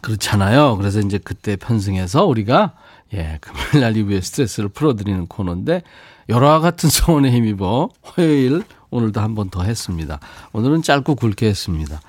그렇잖아요. 0.00 0.76
그래서 0.76 1.00
이제 1.00 1.18
그때 1.18 1.56
편승해서 1.56 2.24
우리가 2.24 2.74
예, 3.14 3.38
금요일 3.40 3.80
날 3.80 3.96
이후에 3.96 4.20
스트레스를 4.20 4.68
풀어드리는 4.68 5.26
코너인데 5.26 5.82
여러와 6.28 6.60
같은 6.60 6.88
소원에 6.90 7.32
힘입어 7.32 7.88
화요일 8.02 8.62
오늘도 8.90 9.20
한 9.20 9.34
번 9.34 9.50
더 9.50 9.62
했습니다. 9.64 10.20
오늘은 10.52 10.82
짧고 10.82 11.16
굵게 11.16 11.46
했습니다. 11.48 12.00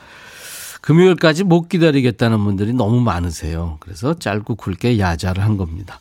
금요일까지 0.82 1.44
못 1.44 1.70
기다리겠다는 1.70 2.44
분들이 2.44 2.74
너무 2.74 3.02
많으세요. 3.02 3.78
그래서 3.80 4.14
짧고 4.16 4.56
굵게 4.56 5.00
야자를 5.00 5.44
한 5.44 5.58
겁니다. 5.58 6.00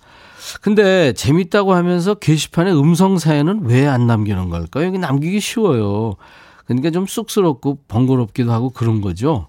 근데 0.60 1.12
재밌다고 1.12 1.74
하면서 1.74 2.14
게시판에 2.14 2.72
음성 2.72 3.18
사연은 3.18 3.64
왜 3.64 3.86
안 3.86 4.06
남기는 4.06 4.48
걸까요? 4.50 4.86
여기 4.86 4.98
남기기 4.98 5.40
쉬워요. 5.40 6.14
그러니까 6.66 6.90
좀 6.90 7.06
쑥스럽고 7.06 7.78
번거롭기도 7.88 8.52
하고 8.52 8.70
그런 8.70 9.00
거죠. 9.00 9.48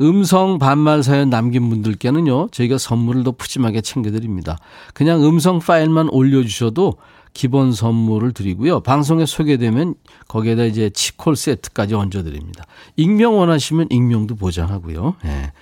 음성 0.00 0.58
반말 0.58 1.02
사연 1.02 1.28
남긴 1.28 1.68
분들께는요, 1.68 2.48
저희가 2.52 2.78
선물을 2.78 3.24
더 3.24 3.32
푸짐하게 3.32 3.80
챙겨드립니다. 3.80 4.56
그냥 4.94 5.24
음성 5.24 5.58
파일만 5.58 6.08
올려주셔도 6.10 6.94
기본 7.34 7.72
선물을 7.72 8.32
드리고요. 8.32 8.80
방송에 8.80 9.26
소개되면 9.26 9.94
거기에다 10.28 10.64
이제 10.64 10.88
치콜 10.90 11.36
세트까지 11.36 11.94
얹어드립니다. 11.94 12.64
익명 12.96 13.38
원하시면 13.38 13.88
익명도 13.90 14.36
보장하고요. 14.36 15.16
예. 15.26 15.52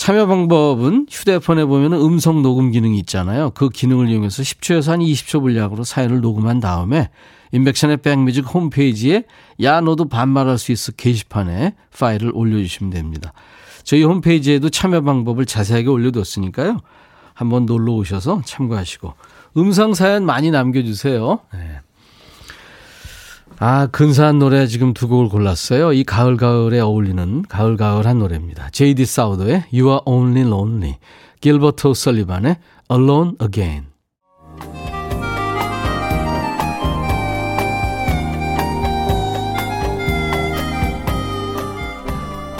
참여 0.00 0.28
방법은 0.28 1.08
휴대폰에 1.10 1.66
보면 1.66 1.92
음성 1.92 2.40
녹음 2.40 2.70
기능이 2.70 2.98
있잖아요. 3.00 3.50
그 3.50 3.68
기능을 3.68 4.08
이용해서 4.08 4.42
10초에서 4.42 4.92
한 4.92 5.00
20초 5.00 5.42
분량으로 5.42 5.84
사연을 5.84 6.22
녹음한 6.22 6.58
다음에 6.58 7.10
인백션의 7.52 7.98
백뮤직 7.98 8.46
홈페이지에 8.46 9.24
야 9.62 9.82
너도 9.82 10.08
반말할 10.08 10.56
수 10.56 10.72
있어 10.72 10.92
게시판에 10.92 11.74
파일을 11.98 12.32
올려주시면 12.34 12.94
됩니다. 12.94 13.34
저희 13.84 14.02
홈페이지에도 14.02 14.70
참여 14.70 15.02
방법을 15.02 15.44
자세하게 15.44 15.88
올려뒀으니까요. 15.88 16.78
한번 17.34 17.66
놀러 17.66 17.92
오셔서 17.92 18.40
참고하시고 18.46 19.12
음성 19.58 19.92
사연 19.92 20.24
많이 20.24 20.50
남겨주세요. 20.50 21.40
네. 21.52 21.80
아, 23.62 23.86
근사한 23.88 24.38
노래 24.38 24.66
지금 24.66 24.94
두 24.94 25.06
곡을 25.06 25.28
골랐어요. 25.28 25.92
이 25.92 26.02
가을 26.02 26.38
가을에 26.38 26.80
어울리는 26.80 27.42
가을 27.42 27.76
가을한 27.76 28.18
노래입니다. 28.18 28.70
제이디 28.70 29.04
사우더의 29.04 29.64
You 29.70 29.86
Are 29.90 30.00
Only 30.06 30.46
Lonely, 30.46 30.96
길버트 31.42 31.88
오설리반의 31.88 32.56
Alone 32.90 33.32
Again. 33.42 33.86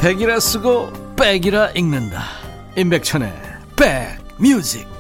백이라 0.03 0.39
쓰고 0.39 0.93
백이라 1.17 1.71
읽는다. 1.71 2.21
임백천의 2.77 3.33
백뮤직. 4.39 5.00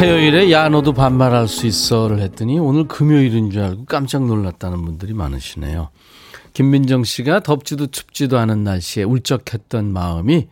화요일에 0.00 0.50
야 0.50 0.70
너도 0.70 0.94
반말할 0.94 1.46
수 1.46 1.66
있어를 1.66 2.20
했더니 2.20 2.58
오늘 2.58 2.88
금요일인 2.88 3.50
줄 3.50 3.60
알고 3.60 3.84
깜짝 3.84 4.24
놀랐다는 4.24 4.82
분들이 4.82 5.12
많으시네요. 5.12 5.90
김민정 6.54 7.04
씨가 7.04 7.40
덥지도 7.40 7.88
춥지도 7.88 8.38
않은 8.38 8.64
날씨에 8.64 9.02
울적했던 9.02 9.92
마음이 9.92 10.48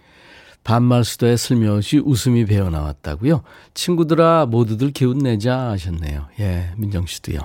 반말 0.64 1.03
수도에 1.03 1.38
슬며시 1.38 2.03
웃음이 2.05 2.44
배어 2.44 2.68
나왔다고요. 2.68 3.40
친구들아 3.72 4.44
모두들 4.44 4.90
기운 4.90 5.16
내자 5.16 5.70
하셨네요. 5.70 6.26
예, 6.40 6.72
민정 6.76 7.07
씨도요. 7.07 7.38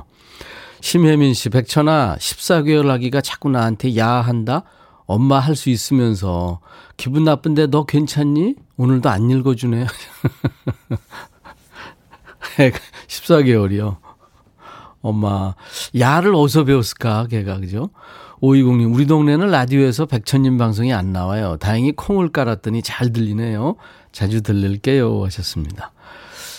심혜민 0.81 1.33
씨, 1.33 1.47
백천아 1.47 2.17
14개월 2.19 2.89
아기가 2.89 3.21
자꾸 3.21 3.47
나한테 3.47 3.95
야 3.95 4.09
한다. 4.09 4.63
엄마 5.05 5.39
할 5.39 5.55
수 5.55 5.69
있으면서 5.69 6.59
기분 6.97 7.23
나쁜데 7.23 7.67
너 7.67 7.85
괜찮니? 7.85 8.55
오늘도 8.75 9.09
안 9.09 9.29
읽어주네. 9.29 9.87
14개월이요. 13.07 13.97
엄마, 15.01 15.53
야를 15.97 16.33
어디서 16.33 16.63
배웠을까, 16.63 17.27
걔가, 17.27 17.59
그죠? 17.59 17.89
520님, 18.41 18.93
우리 18.93 19.05
동네는 19.05 19.49
라디오에서 19.51 20.05
백천님 20.05 20.57
방송이 20.57 20.93
안 20.93 21.11
나와요. 21.13 21.57
다행히 21.59 21.91
콩을 21.93 22.29
깔았더니 22.29 22.81
잘 22.83 23.11
들리네요. 23.11 23.75
자주 24.11 24.41
들릴게요. 24.41 25.23
하셨습니다. 25.25 25.91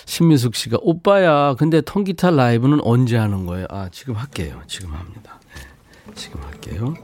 신미숙 0.07 0.55
씨가, 0.55 0.78
오빠야, 0.82 1.55
근데 1.55 1.80
통기타 1.80 2.30
라이브는 2.30 2.80
언제 2.82 3.16
하는 3.16 3.47
거예요? 3.47 3.66
아, 3.70 3.88
지금 3.90 4.14
할게요. 4.14 4.61
지금 4.66 4.92
합니다. 4.92 5.40
네, 5.55 6.12
지금 6.14 6.42
할게요. 6.42 6.95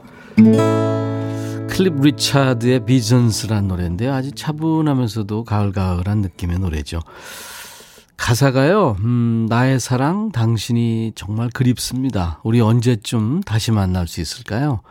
클립 1.69 2.01
리차드의 2.01 2.85
비전스란 2.85 3.67
노래인데 3.67 4.07
아주 4.07 4.31
차분하면서도 4.31 5.43
가을가을한 5.43 6.19
느낌의 6.21 6.59
노래죠. 6.59 6.99
가사가요, 8.21 8.97
음, 8.99 9.47
나의 9.49 9.79
사랑, 9.79 10.31
당신이 10.31 11.13
정말 11.15 11.49
그립습니다. 11.49 12.39
우리 12.43 12.61
언제쯤 12.61 13.41
다시 13.41 13.71
만날 13.71 14.07
수 14.07 14.21
있을까요? 14.21 14.81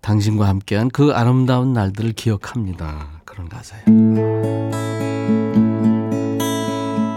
당신과 0.00 0.48
함께한 0.48 0.90
그 0.90 1.12
아름다운 1.14 1.72
날들을 1.72 2.14
기억합니다. 2.14 3.06
그런 3.24 3.48
가사예요. 3.48 3.84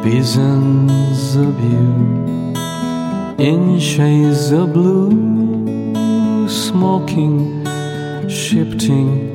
Visions 0.03 1.37
of 1.39 1.59
you 1.59 2.53
in 3.39 3.77
shades 3.77 4.53
of 4.53 4.71
blue, 4.71 5.11
smoking, 6.47 7.67
shifting, 8.29 9.33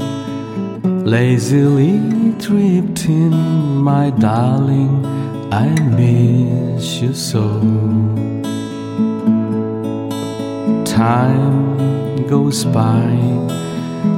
lazily 1.05 1.99
drifting, 2.39 3.35
my 3.81 4.15
darling. 4.21 5.23
I 5.53 5.69
miss 5.69 7.03
you 7.03 7.13
so. 7.13 7.61
Time 10.87 12.27
goes 12.27 12.65
by, 12.65 13.05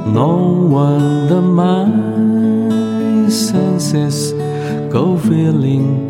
no 0.07 0.29
wonder 0.71 1.41
my 1.41 1.89
senses 3.27 4.31
go 4.89 5.17
feeling. 5.17 6.09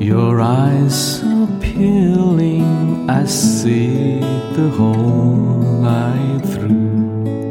Your 0.00 0.40
eyes 0.40 1.20
appealing, 1.24 3.10
I 3.10 3.24
see 3.24 4.20
the 4.54 4.68
whole 4.78 5.82
night 5.82 6.42
through. 6.52 7.50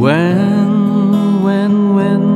When, 0.00 1.42
when, 1.42 1.94
when 1.94 2.29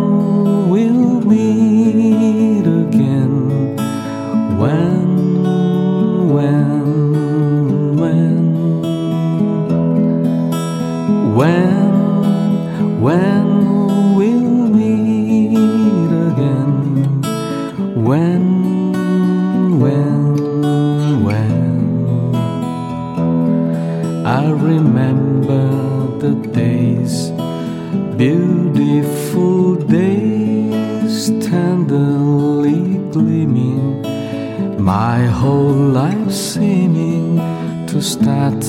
I 24.24 24.50
remember 24.50 26.18
the 26.18 26.34
days, 26.48 27.30
beautiful 28.16 29.74
days, 29.74 31.28
tenderly 31.46 32.96
gleaming, 33.12 34.00
my 34.82 35.26
whole 35.26 35.74
life 35.74 36.32
seeming 36.32 37.36
to 37.88 38.00
start 38.00 38.64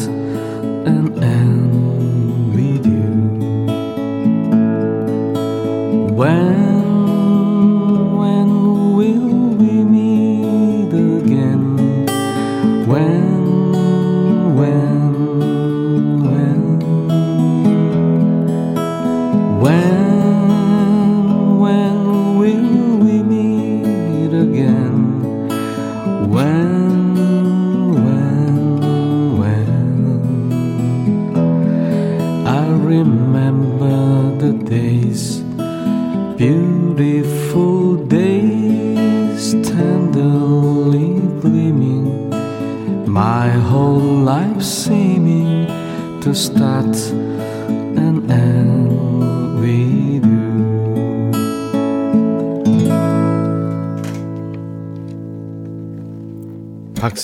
and 0.85 1.23
end 1.23 2.53
with 2.53 2.85
you. 2.85 3.13
When, 6.13 6.64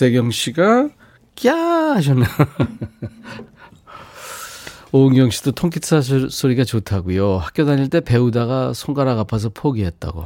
박세경 0.02 0.32
씨가 0.32 0.89
꺄 1.36 1.93
하셨나? 1.95 2.26
오은경 4.91 5.30
씨도 5.30 5.52
통기타 5.52 6.02
소- 6.02 6.28
소리가 6.28 6.64
좋다고요. 6.64 7.38
학교 7.38 7.66
다닐 7.66 7.88
때 7.88 8.02
배우다가 8.02 8.74
손가락 8.74 9.20
아파서 9.20 9.49
포기했다고. 9.49 10.26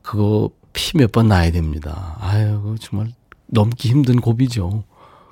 그거 0.00 0.50
피 0.72 0.96
몇 0.96 1.12
번 1.12 1.28
나야 1.28 1.50
됩니다. 1.52 2.16
아유, 2.20 2.74
정말 2.80 3.08
넘기 3.48 3.90
힘든 3.90 4.18
고비죠. 4.18 4.82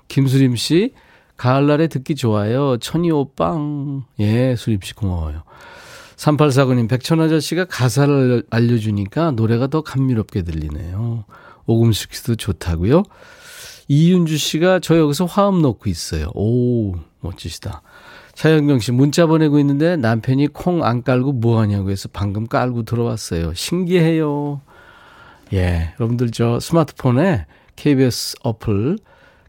김수림 0.08 0.56
씨, 0.56 0.92
가을날에 1.38 1.86
듣기 1.88 2.16
좋아요. 2.16 2.76
천이 2.76 3.10
오 3.10 3.30
빵. 3.32 4.04
예, 4.20 4.56
수림 4.56 4.80
씨 4.82 4.92
고마워요. 4.94 5.42
3849님, 6.16 6.86
백천 6.86 7.18
아저씨가 7.22 7.64
가사를 7.64 8.44
알려주니까 8.50 9.30
노래가 9.30 9.68
더 9.68 9.80
감미롭게 9.80 10.42
들리네요. 10.42 11.24
오금숙 11.64 12.12
씨도 12.12 12.36
좋다고요. 12.36 13.04
이윤주 13.92 14.38
씨가 14.38 14.78
저 14.78 14.96
여기서 14.96 15.24
화음 15.24 15.62
넣고 15.62 15.90
있어요. 15.90 16.30
오, 16.34 16.94
멋지시다. 17.18 17.82
차영경 18.34 18.78
씨 18.78 18.92
문자 18.92 19.26
보내고 19.26 19.58
있는데 19.58 19.96
남편이 19.96 20.46
콩 20.52 20.84
안 20.84 21.02
깔고 21.02 21.32
뭐 21.32 21.58
하냐고 21.58 21.90
해서 21.90 22.08
방금 22.12 22.46
깔고 22.46 22.84
들어왔어요. 22.84 23.52
신기해요. 23.52 24.60
예, 25.54 25.92
여러분들 25.98 26.30
저 26.30 26.60
스마트폰에 26.60 27.46
KBS 27.74 28.36
어플 28.44 28.96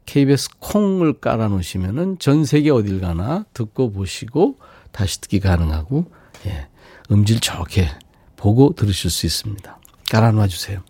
KBS 0.07 0.49
콩을 0.57 1.19
깔아 1.19 1.47
놓으시면은 1.49 2.17
전 2.17 2.43
세계 2.43 2.71
어딜 2.71 2.99
가나 2.99 3.45
듣고 3.53 3.91
보시고 3.91 4.57
다시 4.91 5.21
듣기 5.21 5.39
가능하고 5.39 6.05
예, 6.47 6.67
음질 7.11 7.41
좋게 7.41 7.89
보고 8.37 8.73
들으실 8.73 9.11
수 9.11 9.27
있습니다. 9.27 9.79
깔아 10.09 10.31
놔 10.31 10.47
주세요. 10.47 10.81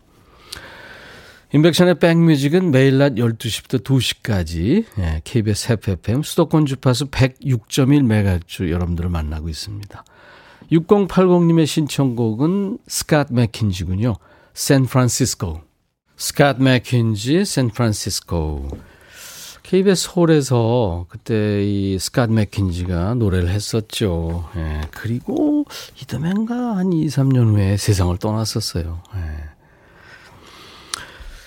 인백션의 1.54 2.00
백뮤직은 2.00 2.72
매일 2.72 2.98
낮 2.98 3.16
12시부터 3.16 3.84
2시까지 3.84 4.86
예, 5.00 5.22
KBS 5.26 5.74
FFM 5.74 6.24
수도권 6.24 6.66
주파수 6.66 7.08
106.1MHz 7.08 8.70
여러분들을 8.70 9.10
만나고 9.10 9.50
있습니다. 9.50 10.06
6080님의 10.72 11.66
신청곡은 11.66 12.78
스캇 12.88 13.34
맥킨지군요. 13.34 14.16
샌프란시스코. 14.54 15.60
스캇 16.16 16.62
맥킨지 16.62 17.44
샌프란시스코. 17.44 18.70
KBS 19.64 20.10
홀에서 20.16 21.06
그때 21.10 21.66
이 21.66 21.98
스캇 21.98 22.32
맥킨지가 22.32 23.16
노래를 23.16 23.50
했었죠. 23.50 24.50
예, 24.56 24.82
그리고 24.92 25.66
이듬해인가 26.02 26.78
한 26.78 26.94
2, 26.94 27.08
3년 27.08 27.56
후에 27.56 27.76
세상을 27.76 28.18
떠났었어요. 28.20 29.04
예. 29.16 29.51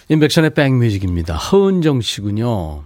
인백션의 0.08 0.50
백뮤직입니다. 0.50 1.34
허은정 1.36 2.00
씨군요. 2.00 2.84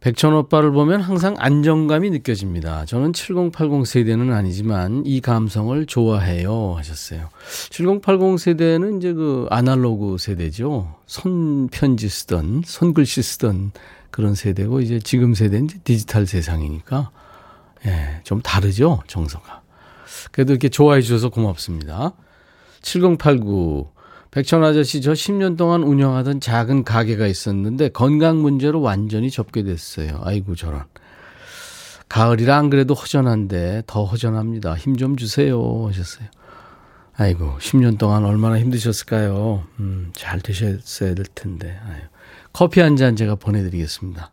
백천 0.00 0.34
오빠를 0.34 0.72
보면 0.72 1.00
항상 1.00 1.36
안정감이 1.38 2.10
느껴집니다. 2.10 2.84
저는 2.86 3.12
7080 3.12 3.86
세대는 3.86 4.32
아니지만 4.32 5.04
이 5.06 5.20
감성을 5.20 5.86
좋아해요 5.86 6.74
하셨어요. 6.76 7.28
7080 7.70 8.40
세대는 8.40 8.98
이제 8.98 9.12
그 9.12 9.46
아날로그 9.50 10.16
세대죠. 10.18 10.96
손 11.06 11.68
편지 11.68 12.08
쓰던 12.08 12.62
손글씨 12.66 13.22
쓰던 13.22 13.70
그런 14.10 14.34
세대고 14.34 14.80
이제 14.80 14.98
지금 14.98 15.34
세대는 15.34 15.66
이제 15.66 15.78
디지털 15.84 16.26
세상이니까 16.26 17.10
예, 17.86 18.20
좀 18.24 18.42
다르죠 18.42 19.02
정서가. 19.06 19.62
그래도 20.32 20.52
이렇게 20.52 20.68
좋아해 20.68 21.00
주셔서 21.00 21.28
고맙습니다. 21.28 22.12
7089 22.80 23.91
백천 24.32 24.64
아저씨 24.64 25.02
저 25.02 25.12
10년 25.12 25.56
동안 25.58 25.82
운영하던 25.82 26.40
작은 26.40 26.84
가게가 26.84 27.26
있었는데 27.26 27.90
건강 27.90 28.40
문제로 28.40 28.80
완전히 28.80 29.30
접게 29.30 29.62
됐어요. 29.62 30.20
아이고 30.24 30.54
저런. 30.54 30.84
가을이라 32.08 32.56
안 32.56 32.70
그래도 32.70 32.94
허전한데 32.94 33.82
더 33.86 34.04
허전합니다. 34.04 34.74
힘 34.76 34.96
좀 34.96 35.16
주세요 35.16 35.86
하셨어요. 35.86 36.28
아이고 37.14 37.58
10년 37.58 37.98
동안 37.98 38.24
얼마나 38.24 38.58
힘드셨을까요? 38.58 39.64
음, 39.80 40.10
잘 40.14 40.40
되셨어야 40.40 41.14
될 41.14 41.26
텐데. 41.34 41.78
아유. 41.86 42.00
커피 42.54 42.80
한 42.80 42.96
잔 42.96 43.16
제가 43.16 43.34
보내드리겠습니다. 43.34 44.32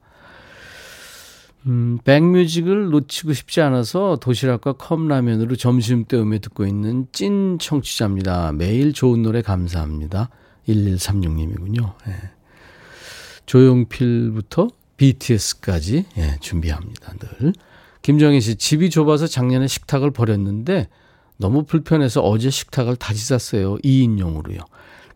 음, 1.68 2.00
백뮤직을 2.04 2.90
놓치고 2.90 3.34
싶지 3.34 3.62
않아서 3.62 4.18
도시락과 4.18 4.74
컵라면으로 4.74 5.56
점심때 5.56 6.18
음에 6.18 6.40
듣고 6.40 6.66
있는 6.66 7.08
찐 7.12 7.60
청취자입니다. 7.60 8.54
매일 8.54 8.94
좋은 8.94 9.22
노래 9.22 9.42
감사합니다. 9.42 10.30
1136님이군요. 10.68 11.94
예. 12.08 12.14
조용필부터 13.46 14.70
BTS까지 14.98 16.06
예, 16.18 16.38
준비합니다. 16.40 17.14
늘. 17.18 17.54
김정희 18.02 18.40
씨, 18.42 18.56
집이 18.56 18.90
좁아서 18.90 19.28
작년에 19.28 19.68
식탁을 19.68 20.12
버렸는데 20.12 20.88
너무 21.38 21.64
불편해서 21.64 22.22
어제 22.22 22.50
식탁을 22.50 22.96
다시 22.96 23.26
샀어요. 23.26 23.78
2인용으로요. 23.78 24.60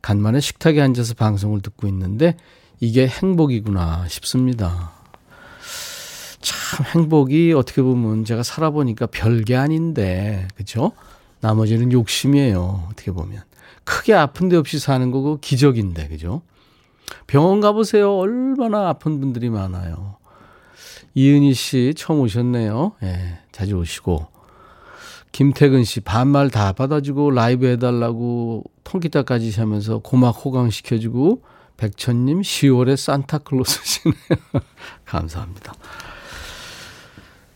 간만에 0.01 0.39
식탁에 0.39 0.81
앉아서 0.81 1.13
방송을 1.13 1.61
듣고 1.61 1.87
있는데 1.87 2.35
이게 2.79 3.07
행복이구나 3.07 4.07
싶습니다. 4.09 4.92
참 6.43 6.85
행복이 6.93 7.53
어떻게 7.53 7.81
보면 7.81 8.25
제가 8.25 8.43
살아보니까 8.43 9.07
별게 9.07 9.55
아닌데 9.55 10.47
그죠? 10.55 10.91
나머지는 11.39 11.91
욕심이에요. 11.91 12.87
어떻게 12.91 13.11
보면 13.11 13.43
크게 13.83 14.13
아픈 14.13 14.49
데 14.49 14.55
없이 14.55 14.79
사는 14.79 15.11
거고 15.11 15.37
기적인데, 15.39 16.07
그죠? 16.07 16.41
병원 17.27 17.61
가보세요. 17.61 18.17
얼마나 18.17 18.89
아픈 18.89 19.19
분들이 19.19 19.49
많아요. 19.49 20.15
이은희 21.15 21.53
씨 21.53 21.93
처음 21.95 22.21
오셨네요. 22.21 22.93
예, 23.03 23.39
자주 23.51 23.75
오시고. 23.75 24.27
김태근 25.31 25.83
씨 25.83 25.99
반말 25.99 26.49
다 26.49 26.73
받아주고 26.73 27.31
라이브 27.31 27.65
해달라고 27.65 28.63
통기타까지 28.83 29.51
하면서 29.59 29.97
고막 29.99 30.45
호강시켜주고 30.45 31.41
백천님 31.77 32.41
10월에 32.41 32.95
산타클로스시네요. 32.95 34.13
감사합니다. 35.05 35.73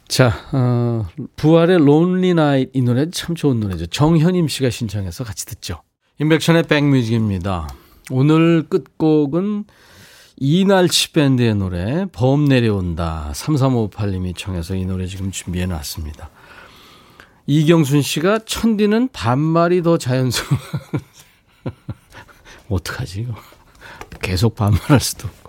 자, 0.08 0.34
어, 0.54 1.06
부활의 1.36 1.80
Lonely 1.80 2.34
Night 2.34 2.70
이 2.74 2.82
노래 2.82 3.10
참 3.12 3.36
좋은 3.36 3.60
노래죠. 3.60 3.88
정현임 3.88 4.48
씨가 4.48 4.70
신청해서 4.70 5.24
같이 5.24 5.46
듣죠. 5.46 5.82
임백천의 6.20 6.64
백뮤직입니다. 6.64 7.68
오늘 8.10 8.64
끝곡은 8.70 9.66
이날치 10.38 11.12
밴드의 11.12 11.56
노래 11.56 12.06
범 12.12 12.46
내려온다 12.46 13.32
3358님이 13.34 14.38
청해서 14.38 14.76
이 14.76 14.86
노래 14.86 15.08
지금 15.08 15.32
준비해 15.32 15.66
놨습니다. 15.66 16.30
이경순 17.48 18.02
씨가 18.02 18.40
천디는 18.46 19.10
반말이 19.14 19.82
더 19.82 19.98
자연스러워. 19.98 20.60
어떡하지 22.70 23.22
이거. 23.22 23.34
계속 24.22 24.56
반말할 24.56 25.00
수도 25.00 25.28
없고. 25.28 25.47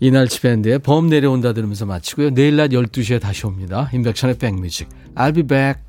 이날치 0.00 0.40
밴드의 0.40 0.78
범 0.78 1.08
내려온다 1.08 1.52
들으면서 1.52 1.86
마치고요. 1.86 2.30
내일 2.30 2.56
낮 2.56 2.70
12시에 2.70 3.20
다시 3.20 3.46
옵니다. 3.46 3.88
인백션의 3.92 4.38
백뮤직. 4.38 4.88
I'll 5.14 5.34
be 5.34 5.42
back. 5.42 5.80